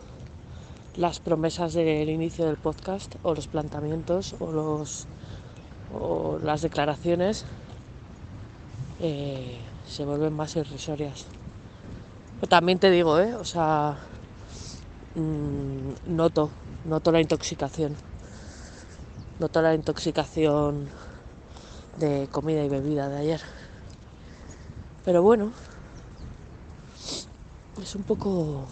las 0.97 1.19
promesas 1.19 1.73
del 1.73 2.09
inicio 2.09 2.45
del 2.45 2.57
podcast 2.57 3.15
o 3.21 3.35
los 3.35 3.47
planteamientos 3.47 4.35
o, 4.39 4.51
los, 4.51 5.05
o 5.93 6.39
las 6.43 6.63
declaraciones 6.63 7.45
eh, 8.99 9.59
se 9.87 10.05
vuelven 10.05 10.33
más 10.33 10.55
irrisorias. 10.55 11.27
También 12.49 12.79
te 12.79 12.89
digo, 12.89 13.19
¿eh? 13.19 13.35
o 13.35 13.45
sea, 13.45 13.97
mm, 15.15 16.15
noto, 16.15 16.49
noto 16.85 17.11
la 17.11 17.21
intoxicación. 17.21 17.95
Noto 19.39 19.61
la 19.61 19.75
intoxicación 19.75 20.87
de 21.99 22.27
comida 22.31 22.63
y 22.63 22.69
bebida 22.69 23.07
de 23.07 23.17
ayer. 23.17 23.41
Pero 25.05 25.21
bueno, 25.21 25.51
es 27.81 27.95
un 27.95 28.03
poco 28.03 28.65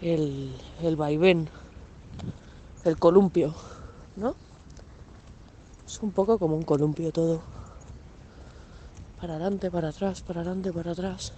el, 0.00 0.54
el 0.82 0.96
vaivén, 0.96 1.48
el 2.84 2.98
columpio, 2.98 3.54
¿no? 4.16 4.34
Es 5.86 6.00
un 6.02 6.12
poco 6.12 6.38
como 6.38 6.56
un 6.56 6.62
columpio 6.62 7.12
todo. 7.12 7.42
Para 9.20 9.34
adelante, 9.34 9.70
para 9.70 9.88
atrás, 9.88 10.20
para 10.22 10.40
adelante, 10.40 10.72
para 10.72 10.92
atrás. 10.92 11.32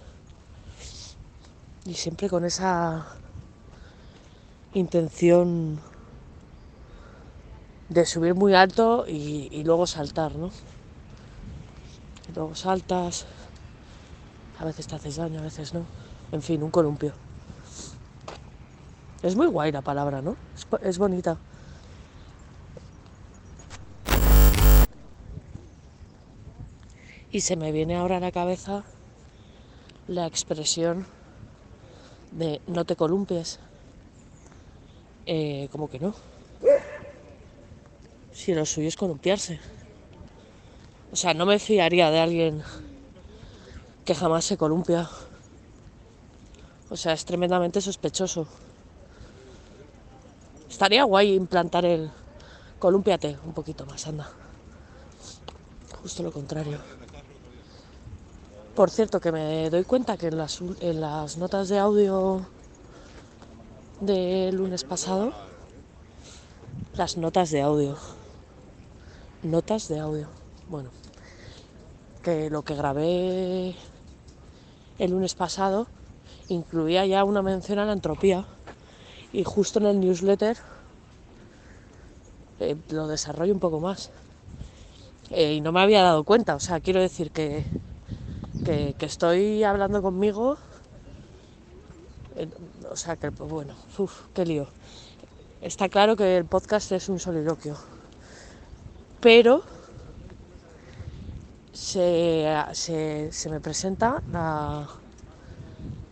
Y 1.85 1.93
siempre 1.93 2.29
con 2.29 2.45
esa 2.45 3.07
intención 4.73 5.79
de 7.87 8.05
subir 8.05 8.35
muy 8.35 8.53
alto 8.53 9.05
y, 9.07 9.47
y 9.51 9.63
luego 9.63 9.87
saltar, 9.87 10.35
¿no? 10.35 10.51
Y 12.29 12.33
luego 12.35 12.53
saltas, 12.53 13.25
a 14.59 14.65
veces 14.65 14.87
te 14.87 14.95
haces 14.95 15.15
daño, 15.15 15.39
a 15.39 15.43
veces 15.43 15.73
no. 15.73 15.85
En 16.31 16.41
fin, 16.41 16.61
un 16.61 16.69
columpio. 16.69 17.13
Es 19.21 19.35
muy 19.35 19.47
guay 19.47 19.71
la 19.71 19.81
palabra, 19.81 20.21
¿no? 20.21 20.35
Es, 20.55 20.67
bo- 20.69 20.79
es 20.79 20.97
bonita. 20.97 21.37
Y 27.31 27.41
se 27.41 27.55
me 27.55 27.71
viene 27.71 27.95
ahora 27.95 28.17
a 28.17 28.19
la 28.19 28.31
cabeza 28.31 28.83
la 30.07 30.25
expresión 30.25 31.05
de 32.31 32.61
no 32.67 32.85
te 32.85 32.95
columpies. 32.95 33.59
Eh, 35.25 35.67
como 35.71 35.89
que 35.89 35.99
no. 35.99 36.15
Si 38.31 38.53
lo 38.55 38.65
suyo 38.65 38.87
es 38.87 38.95
columpiarse. 38.95 39.59
O 41.11 41.15
sea, 41.15 41.33
no 41.33 41.45
me 41.45 41.59
fiaría 41.59 42.09
de 42.09 42.19
alguien 42.19 42.63
que 44.05 44.15
jamás 44.15 44.45
se 44.45 44.57
columpia. 44.57 45.07
O 46.89 46.95
sea, 46.97 47.13
es 47.13 47.25
tremendamente 47.25 47.81
sospechoso. 47.81 48.47
Estaría 50.69 51.03
guay 51.03 51.33
implantar 51.33 51.85
el 51.85 52.11
columpiate 52.77 53.37
un 53.43 53.53
poquito 53.53 53.85
más, 53.85 54.07
anda. 54.07 54.29
Justo 56.01 56.23
lo 56.23 56.31
contrario. 56.31 56.77
Por 58.75 58.89
cierto, 58.89 59.19
que 59.19 59.31
me 59.31 59.69
doy 59.69 59.83
cuenta 59.83 60.15
que 60.15 60.27
en 60.27 60.37
las, 60.37 60.61
en 60.61 61.01
las 61.01 61.37
notas 61.37 61.67
de 61.67 61.79
audio 61.79 62.45
del 63.99 64.55
lunes 64.55 64.83
pasado, 64.83 65.33
las 66.93 67.17
notas 67.17 67.49
de 67.49 67.61
audio, 67.61 67.97
notas 69.43 69.89
de 69.89 69.99
audio, 69.99 70.27
bueno, 70.69 70.91
que 72.23 72.49
lo 72.49 72.61
que 72.61 72.75
grabé 72.75 73.75
el 74.99 75.11
lunes 75.11 75.33
pasado 75.33 75.87
incluía 76.47 77.05
ya 77.05 77.23
una 77.23 77.41
mención 77.41 77.79
a 77.79 77.85
la 77.85 77.93
entropía 77.93 78.45
y 79.31 79.43
justo 79.43 79.79
en 79.79 79.85
el 79.85 79.99
newsletter 79.99 80.57
eh, 82.59 82.75
lo 82.89 83.07
desarrollo 83.07 83.53
un 83.53 83.59
poco 83.59 83.79
más. 83.79 84.09
Eh, 85.29 85.53
y 85.53 85.61
no 85.61 85.71
me 85.71 85.81
había 85.81 86.01
dado 86.01 86.23
cuenta, 86.23 86.55
o 86.55 86.59
sea, 86.59 86.79
quiero 86.79 86.99
decir 86.99 87.31
que, 87.31 87.63
que, 88.65 88.95
estoy 88.99 89.63
hablando 89.63 90.01
conmigo, 90.01 90.57
o 92.89 92.95
sea, 92.95 93.15
que 93.15 93.29
bueno, 93.29 93.75
uf, 93.97 94.27
qué 94.33 94.45
lío. 94.45 94.67
Está 95.61 95.87
claro 95.87 96.15
que 96.15 96.37
el 96.37 96.45
podcast 96.45 96.91
es 96.93 97.09
un 97.09 97.19
soliloquio, 97.19 97.75
pero 99.19 99.61
se, 101.73 102.51
se, 102.73 103.31
se 103.31 103.49
me 103.49 103.59
presenta 103.59 104.23
la, 104.31 104.87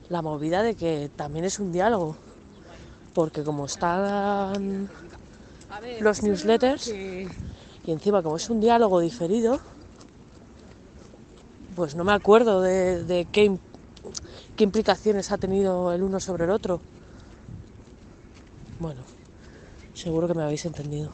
la 0.09 0.21
movida 0.21 0.61
de 0.61 0.75
que 0.75 1.09
también 1.15 1.45
es 1.45 1.59
un 1.59 1.71
diálogo, 1.71 2.17
porque 3.17 3.43
como 3.43 3.65
están 3.65 4.91
los 5.99 6.21
newsletters 6.21 6.87
y 6.87 7.91
encima 7.91 8.21
como 8.21 8.37
es 8.37 8.47
un 8.47 8.61
diálogo 8.61 8.99
diferido, 8.99 9.59
pues 11.75 11.95
no 11.95 12.03
me 12.03 12.13
acuerdo 12.13 12.61
de, 12.61 13.03
de 13.05 13.25
qué, 13.31 13.57
qué 14.55 14.63
implicaciones 14.63 15.31
ha 15.31 15.39
tenido 15.39 15.91
el 15.93 16.03
uno 16.03 16.19
sobre 16.19 16.43
el 16.43 16.51
otro. 16.51 16.79
Bueno, 18.77 19.03
seguro 19.95 20.27
que 20.27 20.35
me 20.35 20.43
habéis 20.43 20.65
entendido. 20.65 21.11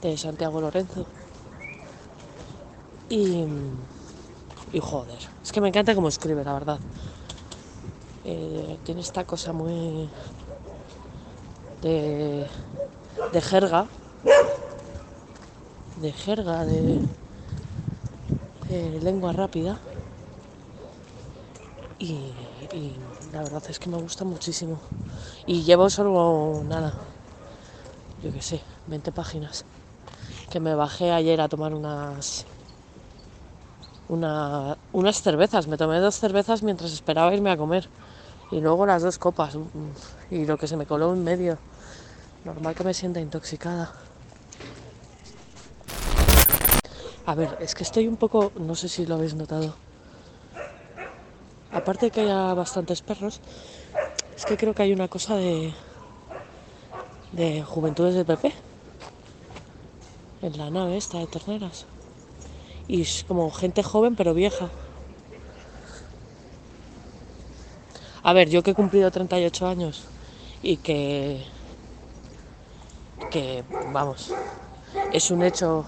De 0.00 0.16
Santiago 0.16 0.60
Lorenzo. 0.60 1.06
Y, 3.10 3.44
y 4.72 4.80
joder, 4.80 5.18
es 5.42 5.52
que 5.52 5.60
me 5.60 5.68
encanta 5.68 5.94
cómo 5.94 6.08
escribe, 6.08 6.44
la 6.44 6.54
verdad. 6.54 6.80
Eh, 8.24 8.78
tiene 8.84 9.02
esta 9.02 9.24
cosa 9.24 9.52
muy 9.52 10.08
de, 11.82 12.46
de 13.32 13.40
jerga, 13.40 13.86
de 15.96 16.12
jerga, 16.12 16.64
de, 16.64 17.06
de 18.68 19.00
lengua 19.00 19.32
rápida. 19.32 19.78
Y, 21.98 22.32
y 22.72 22.96
la 23.32 23.42
verdad 23.42 23.62
es 23.68 23.78
que 23.78 23.90
me 23.90 23.98
gusta 23.98 24.24
muchísimo. 24.24 24.80
Y 25.46 25.62
llevo 25.62 25.90
solo 25.90 26.62
nada, 26.64 26.94
qué 28.38 28.42
sé, 28.42 28.60
20 28.86 29.10
páginas. 29.10 29.64
Que 30.48 30.60
me 30.60 30.72
bajé 30.76 31.10
ayer 31.10 31.40
a 31.40 31.48
tomar 31.48 31.74
unas 31.74 32.46
una- 34.08 34.76
unas 34.92 35.20
cervezas. 35.20 35.66
Me 35.66 35.76
tomé 35.76 35.98
dos 35.98 36.14
cervezas 36.20 36.62
mientras 36.62 36.92
esperaba 36.92 37.34
irme 37.34 37.50
a 37.50 37.56
comer. 37.56 37.88
Y 38.52 38.60
luego 38.60 38.86
las 38.86 39.02
dos 39.02 39.18
copas. 39.18 39.56
mm, 39.56 39.66
Y 40.30 40.46
lo 40.46 40.56
que 40.56 40.68
se 40.68 40.76
me 40.76 40.86
coló 40.86 41.12
en 41.12 41.24
medio. 41.24 41.58
Normal 42.44 42.76
que 42.76 42.84
me 42.84 42.94
sienta 42.94 43.18
intoxicada. 43.18 43.92
A 47.26 47.34
ver, 47.34 47.56
es 47.60 47.74
que 47.74 47.82
estoy 47.82 48.06
un 48.06 48.16
poco, 48.16 48.52
no 48.56 48.76
sé 48.76 48.88
si 48.88 49.04
lo 49.04 49.16
habéis 49.16 49.34
notado. 49.34 49.74
Aparte 51.72 52.06
de 52.06 52.10
que 52.12 52.20
haya 52.20 52.54
bastantes 52.54 53.02
perros, 53.02 53.40
es 54.36 54.46
que 54.46 54.56
creo 54.56 54.74
que 54.74 54.82
hay 54.84 54.92
una 54.92 55.08
cosa 55.08 55.34
de 55.34 55.74
de 57.32 57.62
Juventudes 57.62 58.14
del 58.14 58.26
PP 58.26 58.52
en 60.42 60.58
la 60.58 60.70
nave 60.70 60.96
esta 60.96 61.18
de 61.18 61.26
terneras. 61.26 61.86
Y 62.86 63.02
es 63.02 63.24
como 63.26 63.50
gente 63.50 63.82
joven 63.82 64.16
pero 64.16 64.34
vieja. 64.34 64.70
A 68.22 68.32
ver, 68.32 68.48
yo 68.48 68.62
que 68.62 68.72
he 68.72 68.74
cumplido 68.74 69.10
38 69.10 69.66
años 69.66 70.04
y 70.62 70.76
que 70.78 71.44
que 73.30 73.62
vamos, 73.92 74.32
es 75.12 75.30
un 75.30 75.42
hecho 75.42 75.84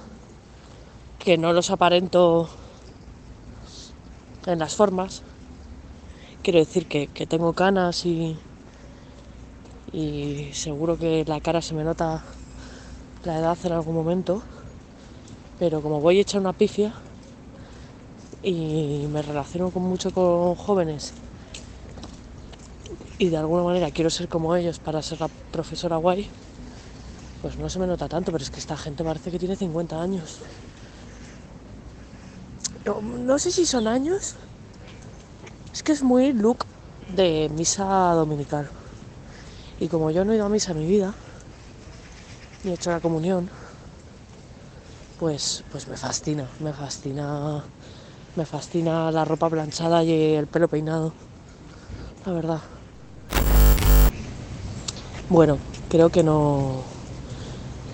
que 1.19 1.39
no 1.39 1.53
los 1.53 1.71
aparento 1.71 2.49
en 4.47 4.59
las 4.59 4.75
formas. 4.75 5.23
Quiero 6.43 6.59
decir 6.59 6.87
que, 6.87 7.07
que 7.07 7.27
tengo 7.27 7.53
canas 7.55 8.05
y, 8.05 8.37
y 9.93 10.51
seguro 10.53 10.97
que 10.97 11.25
la 11.27 11.41
cara 11.41 11.63
se 11.63 11.75
me 11.75 11.85
nota 11.85 12.23
la 13.25 13.39
edad 13.39 13.59
en 13.65 13.73
algún 13.73 13.95
momento. 13.95 14.43
Pero 15.59 15.83
como 15.83 16.01
voy 16.01 16.21
hecha 16.21 16.39
una 16.39 16.53
pifia 16.53 16.95
y 18.43 19.07
me 19.13 19.21
relaciono 19.21 19.71
mucho 19.71 20.11
con 20.11 20.55
jóvenes 20.55 21.13
y 23.19 23.29
de 23.29 23.37
alguna 23.37 23.63
manera 23.63 23.91
quiero 23.91 24.09
ser 24.09 24.29
como 24.29 24.57
ellos 24.57 24.79
para 24.79 25.03
ser 25.03 25.21
la 25.21 25.29
profesora 25.29 25.97
guay, 25.97 26.27
pues 27.43 27.59
no 27.59 27.69
se 27.69 27.79
me 27.79 27.87
nota 27.87 28.09
tanto, 28.09 28.33
pero 28.33 28.43
es 28.43 28.51
que 28.51 28.59
esta 28.59 28.79
gente 28.79 29.05
parece 29.05 29.31
que 29.31 29.39
tiene 29.39 29.57
50 29.57 30.01
años. 30.01 30.39
No 33.27 33.39
sé 33.39 33.51
si 33.51 33.67
son 33.67 33.87
años. 33.87 34.37
Es 35.71 35.83
que 35.83 35.93
es 35.93 36.03
muy 36.03 36.33
look 36.33 36.65
de 37.15 37.51
misa 37.55 37.85
dominical. 38.15 38.71
Y 39.81 39.89
como 39.89 40.11
yo 40.11 40.27
no 40.27 40.33
he 40.33 40.37
ido 40.37 40.45
a 40.45 40.51
misa 40.51 40.73
en 40.73 40.79
mi 40.79 40.87
vida, 40.87 41.15
ni 42.63 42.71
he 42.71 42.75
hecho 42.75 42.91
la 42.91 43.01
comunión, 43.01 43.49
pues, 45.19 45.65
pues 45.73 45.89
me 45.89 45.97
fascina, 45.97 46.47
me 46.61 46.75
fascina, 46.75 47.65
me 48.37 48.45
fascina 48.45 49.11
la 49.11 49.25
ropa 49.25 49.49
planchada 49.49 50.05
y 50.05 50.35
el 50.35 50.47
pelo 50.47 50.69
peinado. 50.69 51.15
La 52.27 52.33
verdad. 52.33 52.61
Bueno, 55.31 55.57
creo 55.89 56.11
que 56.11 56.23
no, 56.23 56.83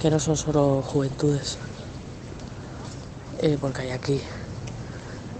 que 0.03 0.11
no 0.11 0.18
son 0.18 0.37
solo 0.37 0.82
juventudes. 0.82 1.57
Eh, 3.43 3.59
porque 3.61 3.82
hay 3.82 3.91
aquí 3.91 4.20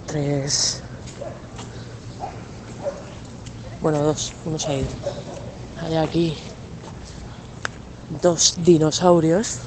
tres, 0.07 0.82
bueno, 3.80 3.99
dos, 4.03 4.32
uno 4.44 4.59
se 4.61 4.70
ha 4.70 4.74
ido. 4.78 4.88
Hay 5.82 5.96
aquí 5.96 6.34
dos 8.22 8.54
dinosaurios. 8.56 9.58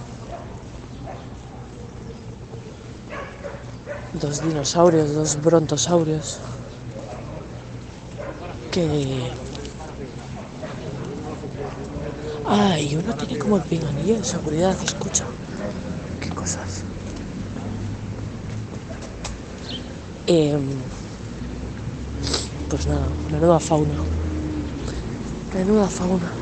Dos 4.13 4.41
dinosaurios, 4.41 5.13
dos 5.13 5.41
brontosaurios. 5.41 6.39
Que. 8.71 9.31
Ay, 12.47 12.95
uno 12.95 13.13
tiene 13.13 13.37
como 13.37 13.57
el 13.57 13.63
pinganillo 13.63 14.17
de 14.17 14.23
seguridad, 14.23 14.75
escucha. 14.83 15.25
Qué 16.19 16.29
cosas. 16.29 16.83
Em, 20.25 20.61
pues 22.69 22.87
nada, 22.87 23.07
menuda 23.31 23.59
fauna. 23.59 24.18
Menuda 25.53 25.89
fauna. 25.89 26.38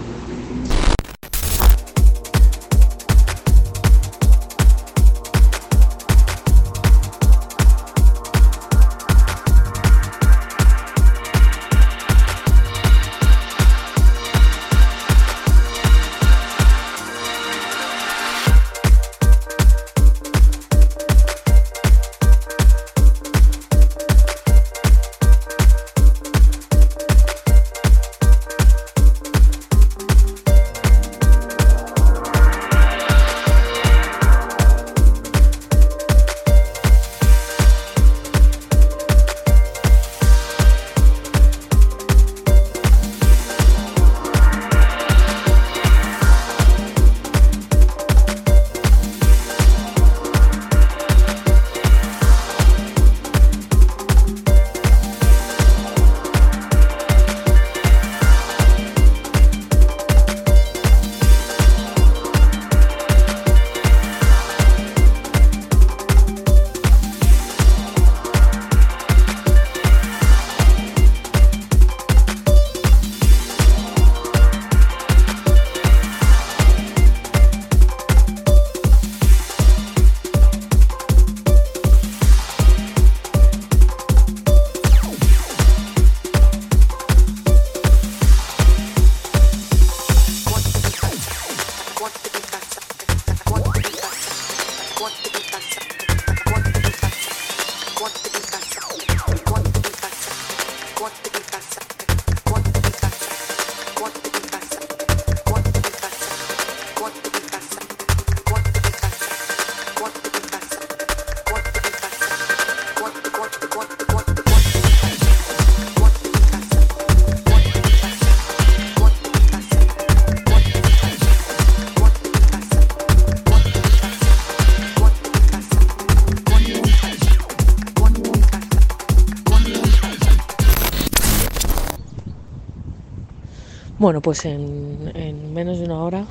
Bueno, 134.07 134.21
pues 134.21 134.45
en, 134.45 135.11
en 135.15 135.53
menos 135.53 135.79
de 135.79 135.83
una 135.83 136.01
hora 136.01 136.25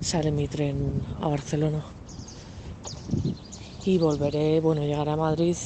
sale 0.00 0.32
mi 0.32 0.48
tren 0.48 1.04
a 1.20 1.28
Barcelona. 1.28 1.84
Y 3.84 3.96
volveré, 3.98 4.58
bueno, 4.58 4.82
llegaré 4.82 5.12
a 5.12 5.16
Madrid 5.16 5.56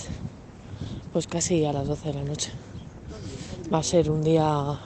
pues 1.14 1.26
casi 1.26 1.64
a 1.64 1.72
las 1.72 1.88
12 1.88 2.08
de 2.08 2.14
la 2.14 2.24
noche. 2.24 2.52
Va 3.72 3.78
a 3.78 3.82
ser 3.82 4.10
un 4.10 4.22
día 4.22 4.78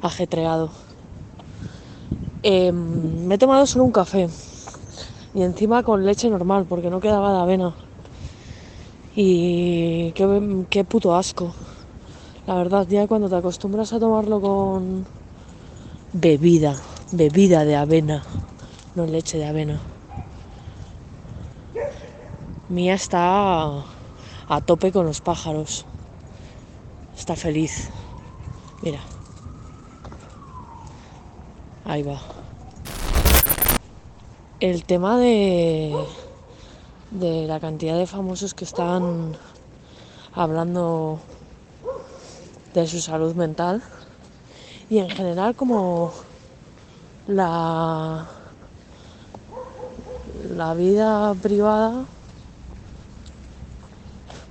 ajetreado. 0.00 0.72
Em, 2.42 3.28
me 3.28 3.36
he 3.36 3.38
tomado 3.38 3.64
solo 3.64 3.84
un 3.84 3.92
café 3.92 4.28
y 5.32 5.42
encima 5.42 5.84
con 5.84 6.04
leche 6.04 6.28
normal 6.28 6.66
porque 6.68 6.90
no 6.90 6.98
quedaba 6.98 7.32
de 7.34 7.38
avena. 7.38 7.76
Y 9.14 10.10
qué, 10.14 10.66
qué 10.68 10.82
puto 10.82 11.14
asco. 11.14 11.54
La 12.48 12.56
verdad, 12.56 12.84
ya 12.88 13.06
cuando 13.06 13.28
te 13.28 13.36
acostumbras 13.36 13.92
a 13.92 14.00
tomarlo 14.00 14.40
con 14.40 15.21
bebida, 16.12 16.76
bebida 17.10 17.64
de 17.64 17.76
avena, 17.76 18.22
no 18.94 19.06
leche 19.06 19.38
de 19.38 19.46
avena. 19.46 19.80
Mía 22.68 22.94
está 22.94 23.84
a 24.48 24.60
tope 24.64 24.92
con 24.92 25.06
los 25.06 25.20
pájaros. 25.20 25.84
Está 27.16 27.36
feliz. 27.36 27.90
Mira. 28.82 29.00
Ahí 31.84 32.02
va. 32.02 32.20
El 34.60 34.84
tema 34.84 35.18
de, 35.18 35.94
de 37.10 37.46
la 37.46 37.58
cantidad 37.60 37.98
de 37.98 38.06
famosos 38.06 38.54
que 38.54 38.64
están 38.64 39.36
hablando 40.34 41.18
de 42.72 42.86
su 42.86 43.00
salud 43.00 43.34
mental 43.34 43.82
y 44.92 44.98
en 44.98 45.08
general 45.08 45.54
como 45.56 46.12
la 47.26 48.26
la 50.50 50.74
vida 50.74 51.34
privada 51.34 52.04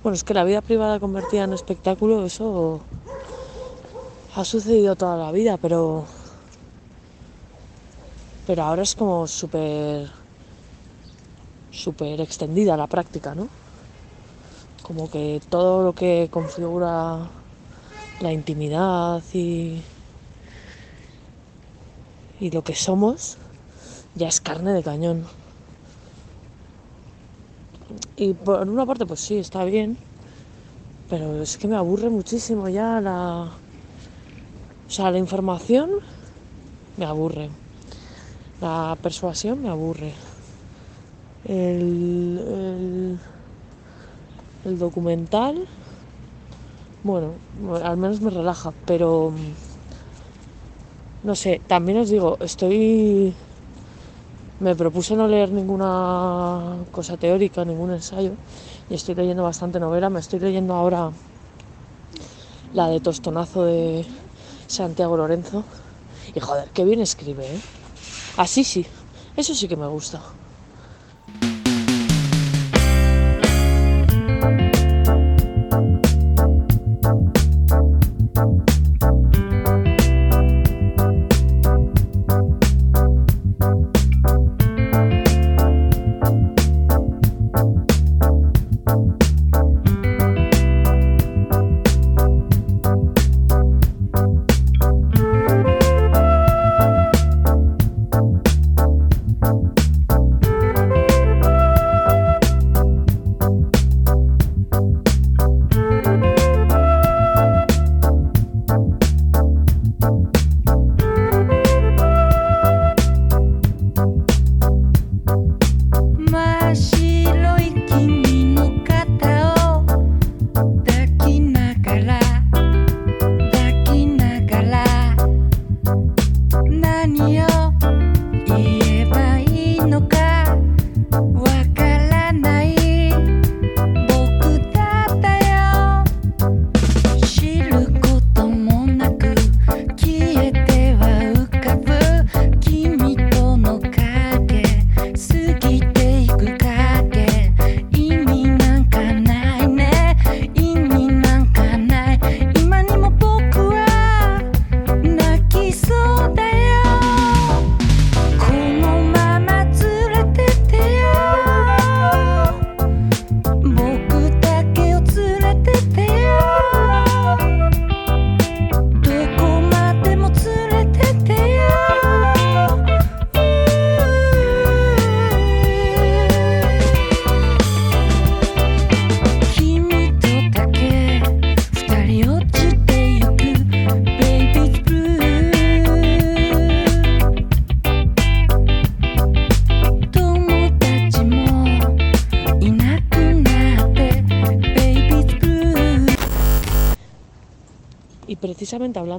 bueno 0.02 0.16
es 0.16 0.24
que 0.24 0.34
la 0.34 0.44
vida 0.44 0.62
privada 0.62 1.00
convertida 1.00 1.44
en 1.44 1.54
espectáculo 1.54 2.26
eso 2.26 2.82
ha 4.36 4.44
sucedido 4.44 4.96
toda 4.96 5.16
la 5.16 5.32
vida 5.32 5.58
pero 5.58 6.06
pero 8.48 8.64
ahora 8.64 8.82
es 8.82 8.96
como 8.96 9.28
súper 9.28 10.10
súper 11.70 12.20
extendida 12.20 12.76
la 12.76 12.88
práctica 12.88 13.36
no 13.36 13.48
como 14.82 15.08
que 15.08 15.40
todo 15.50 15.84
lo 15.84 15.94
que 15.94 16.30
configura 16.32 17.30
la 18.22 18.32
intimidad 18.32 19.22
y, 19.34 19.84
y 22.42 22.50
lo 22.50 22.64
que 22.64 22.76
somos 22.76 23.38
ya 24.16 24.28
es 24.28 24.42
carne 24.42 24.74
de 24.74 24.84
cañón. 24.84 25.26
Y 28.18 28.34
por 28.34 28.68
una 28.68 28.86
parte, 28.86 29.06
pues 29.06 29.22
sí, 29.22 29.38
está 29.38 29.64
bien, 29.64 29.98
pero 31.10 31.42
es 31.42 31.58
que 31.58 31.68
me 31.68 31.78
aburre 31.78 32.10
muchísimo 32.10 32.68
ya 32.68 33.00
la. 33.00 33.52
O 34.88 34.92
sea, 34.92 35.12
la 35.12 35.20
información 35.20 35.92
me 36.98 37.06
aburre. 37.06 37.50
La 38.60 38.98
persuasión 39.02 39.62
me 39.62 39.70
aburre. 39.70 40.14
El, 41.46 43.18
el, 44.66 44.78
documental 44.78 45.68
bueno, 47.04 47.32
al 47.84 47.98
menos 47.98 48.22
me 48.22 48.30
relaja, 48.30 48.72
pero 48.86 49.34
no 51.24 51.36
sé, 51.36 51.62
también 51.68 52.00
os 52.00 52.10
digo, 52.10 52.38
estoy 52.42 53.36
me 54.60 54.76
propuse 54.76 55.16
no 55.16 55.28
leer 55.28 55.52
ninguna 55.52 56.86
cosa 56.92 57.18
teórica, 57.18 57.66
ningún 57.66 57.92
ensayo 57.92 58.34
y 58.90 58.94
estoy 58.94 59.16
leyendo 59.16 59.44
bastante 59.44 59.80
novela, 59.80 60.10
me 60.10 60.20
estoy 60.20 60.40
leyendo 60.40 60.74
ahora 60.74 61.12
la 62.74 62.88
de 62.88 63.00
Tostonazo 63.00 63.66
de 63.66 64.06
Santiago 64.68 65.18
Lorenzo 65.18 65.64
y 66.34 66.40
joder, 66.40 66.70
qué 66.74 66.86
bien 66.86 67.02
escribe, 67.02 67.46
¿eh? 67.46 67.60
Así 68.38 68.64
sí, 68.64 68.86
eso 69.36 69.54
sí 69.56 69.68
que 69.68 69.76
me 69.76 69.88
gusta. 69.88 70.22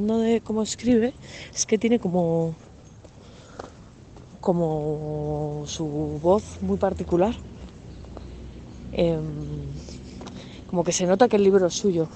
Hablando 0.02 0.18
de 0.18 0.40
cómo 0.40 0.62
escribe, 0.62 1.14
es 1.54 1.64
que 1.64 1.78
tiene 1.78 2.00
como, 2.00 2.56
como 4.40 5.62
su 5.66 5.84
voz 6.20 6.60
muy 6.60 6.76
particular. 6.76 7.36
Em, 8.92 9.22
como 10.68 10.82
que 10.82 10.92
se 10.92 11.06
nota 11.06 11.28
que 11.28 11.36
el 11.36 11.44
libro 11.44 11.66
es 11.66 11.74
suyo. 11.74 12.08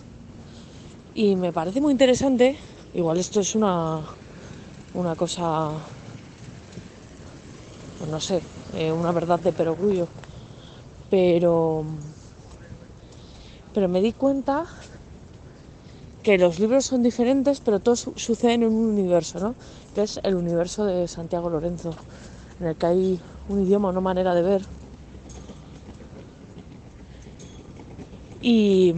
Y 1.15 1.37
me 1.37 1.53
parece 1.53 1.81
muy 1.81 1.93
interesante, 1.93 2.59
igual 2.93 3.19
esto 3.19 3.41
es 3.41 3.55
una, 3.55 4.03
una 4.93 5.15
cosa, 5.15 5.71
pues 7.99 8.11
no 8.11 8.21
sé, 8.21 8.43
eh, 8.75 8.91
una 8.91 9.13
verdad 9.13 9.39
de 9.39 9.53
perogrullo, 9.53 10.09
pero, 11.09 11.85
pero 13.73 13.89
me 13.89 14.03
di 14.03 14.13
cuenta 14.13 14.67
que 16.27 16.39
los 16.39 16.59
libros 16.59 16.85
son 16.85 17.05
diferentes, 17.05 17.61
pero 17.61 17.79
todos 17.79 18.11
suceden 18.17 18.65
en 18.65 18.73
un 18.73 18.87
universo, 18.87 19.39
¿no? 19.39 19.55
Que 19.95 20.03
es 20.03 20.19
el 20.25 20.35
universo 20.35 20.85
de 20.85 21.07
Santiago 21.07 21.49
Lorenzo, 21.49 21.95
en 22.59 22.67
el 22.67 22.75
que 22.75 22.87
hay 22.87 23.21
un 23.47 23.63
idioma, 23.65 23.91
una 23.91 24.01
manera 24.01 24.35
de 24.35 24.43
ver. 24.43 24.63
Y, 28.43 28.93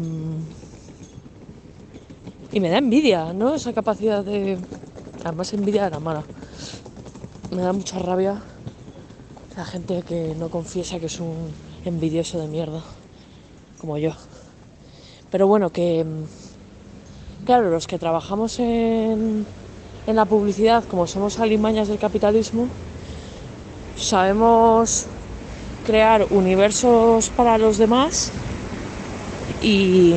y 2.50 2.60
me 2.60 2.70
da 2.70 2.78
envidia, 2.78 3.34
¿no? 3.34 3.54
Esa 3.54 3.74
capacidad 3.74 4.24
de... 4.24 4.58
Además 5.22 5.52
envidia 5.52 5.84
de 5.84 5.90
la 5.90 6.00
mala. 6.00 6.24
Me 7.50 7.60
da 7.60 7.74
mucha 7.74 7.98
rabia 7.98 8.40
la 9.54 9.66
gente 9.66 10.02
que 10.02 10.34
no 10.34 10.48
confiesa 10.48 10.98
que 10.98 11.06
es 11.12 11.20
un 11.20 11.52
envidioso 11.84 12.40
de 12.40 12.48
mierda, 12.48 12.82
como 13.78 13.98
yo. 13.98 14.12
Pero 15.30 15.46
bueno, 15.46 15.70
que 15.70 16.06
claro, 17.48 17.70
los 17.70 17.86
que 17.86 17.98
trabajamos 17.98 18.58
en, 18.58 19.46
en 20.06 20.16
la 20.16 20.26
publicidad, 20.26 20.84
como 20.84 21.06
somos 21.06 21.40
alimañas 21.40 21.88
del 21.88 21.98
capitalismo, 21.98 22.68
sabemos 23.96 25.06
crear 25.86 26.26
universos 26.28 27.30
para 27.30 27.56
los 27.56 27.78
demás 27.78 28.30
y, 29.62 30.12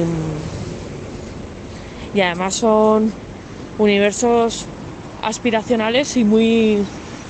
y 2.14 2.20
además 2.20 2.56
son 2.56 3.14
universos 3.80 4.66
aspiracionales 5.24 6.18
y 6.18 6.26
muy 6.26 6.80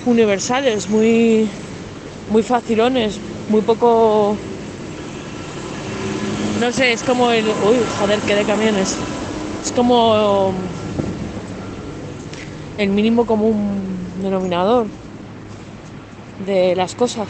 universales, 0.07 0.89
muy, 0.89 1.47
muy 2.31 2.41
facilones, 2.41 3.19
muy 3.49 3.61
poco... 3.61 4.35
No 6.59 6.71
sé, 6.71 6.91
es 6.91 7.03
como 7.03 7.29
el... 7.29 7.45
Uy, 7.45 7.77
joder, 7.99 8.17
qué 8.21 8.33
de 8.33 8.45
camiones. 8.45 8.97
Es 9.63 9.71
como 9.71 10.53
el 12.77 12.89
mínimo 12.89 13.25
común 13.25 14.21
denominador 14.21 14.87
de 16.45 16.75
las 16.75 16.95
cosas. 16.95 17.29